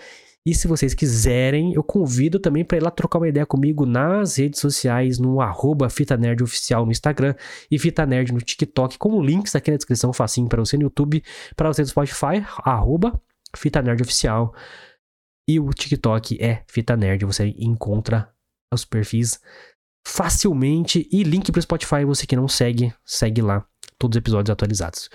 E 0.48 0.54
se 0.54 0.66
vocês 0.66 0.94
quiserem, 0.94 1.74
eu 1.74 1.82
convido 1.82 2.40
também 2.40 2.64
para 2.64 2.78
ir 2.78 2.82
lá 2.82 2.90
trocar 2.90 3.18
uma 3.18 3.28
ideia 3.28 3.44
comigo 3.44 3.84
nas 3.84 4.38
redes 4.38 4.58
sociais, 4.58 5.18
no 5.18 5.42
arroba 5.42 5.90
Fita 5.90 6.16
Nerd 6.16 6.42
Oficial 6.42 6.86
no 6.86 6.90
Instagram 6.90 7.34
e 7.70 7.78
Fita 7.78 8.06
Nerd 8.06 8.32
no 8.32 8.40
TikTok, 8.40 8.96
com 8.96 9.20
links 9.22 9.54
aqui 9.54 9.70
na 9.70 9.76
descrição, 9.76 10.10
facinho 10.10 10.48
para 10.48 10.64
você 10.64 10.78
no 10.78 10.84
YouTube, 10.84 11.22
para 11.54 11.68
você 11.68 11.82
no 11.82 11.88
Spotify, 11.88 12.42
arroba 12.64 13.20
Fita 13.54 13.82
Nerd 13.82 14.00
Oficial. 14.00 14.54
E 15.46 15.60
o 15.60 15.68
TikTok 15.68 16.42
é 16.42 16.64
Fita 16.66 16.96
Nerd, 16.96 17.26
você 17.26 17.54
encontra 17.58 18.32
os 18.72 18.86
perfis 18.86 19.38
facilmente. 20.06 21.06
E 21.12 21.24
link 21.24 21.52
pro 21.52 21.60
Spotify, 21.60 22.06
você 22.06 22.26
que 22.26 22.34
não 22.34 22.48
segue, 22.48 22.90
segue 23.04 23.42
lá, 23.42 23.66
todos 23.98 24.16
os 24.16 24.20
episódios 24.20 24.50
atualizados. 24.50 25.10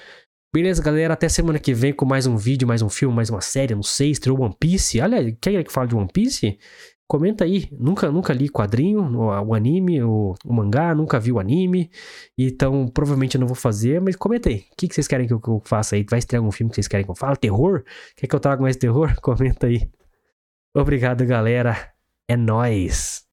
Beleza, 0.54 0.84
galera? 0.84 1.16
Até 1.16 1.28
semana 1.28 1.58
que 1.58 1.74
vem 1.74 1.92
com 1.92 2.06
mais 2.06 2.28
um 2.28 2.38
vídeo, 2.38 2.68
mais 2.68 2.84
um 2.84 2.90
filme, 2.90 3.16
mais 3.16 3.28
uma 3.28 3.42
série, 3.42 3.74
não 3.74 3.82
sei, 3.82 4.12
estreou 4.12 4.40
One 4.40 4.56
Piece. 4.60 5.02
Olha, 5.02 5.36
quer 5.42 5.64
que 5.64 5.74
fale 5.74 5.90
de 5.90 5.96
One 5.96 6.08
Piece? 6.14 6.60
Comenta 7.08 7.44
aí. 7.44 7.68
Nunca, 7.72 8.12
nunca 8.12 8.32
li 8.34 8.48
quadrinho, 8.50 9.02
o, 9.18 9.56
anime, 9.56 10.04
o, 10.04 10.36
o, 10.46 10.54
mangá, 10.54 10.94
nunca 10.94 11.20
vi 11.20 11.32
o 11.32 11.40
anime. 11.40 11.90
Então, 12.38 12.88
provavelmente 12.88 13.34
eu 13.34 13.40
não 13.40 13.48
vou 13.48 13.56
fazer, 13.56 14.00
mas 14.00 14.16
comenta 14.16 14.48
aí. 14.48 14.58
O 14.72 14.76
que, 14.78 14.88
que 14.88 14.94
vocês 14.94 15.08
querem 15.08 15.26
que 15.26 15.34
eu, 15.34 15.42
que 15.42 15.50
eu 15.50 15.60
faça 15.66 15.96
aí? 15.96 16.06
Vai 16.08 16.20
estrear 16.20 16.40
algum 16.40 16.52
filme 16.52 16.70
que 16.70 16.76
vocês 16.76 16.88
querem 16.88 17.04
que 17.04 17.10
eu 17.12 17.16
fale? 17.16 17.36
Terror? 17.36 17.84
Quer 18.16 18.28
que 18.28 18.36
eu 18.36 18.40
traga 18.40 18.62
mais 18.62 18.78
terror? 18.78 19.12
Comenta 19.22 19.66
aí. 19.66 19.90
Obrigado, 20.76 21.26
galera. 21.26 21.92
É 22.30 22.38
nós. 22.38 23.26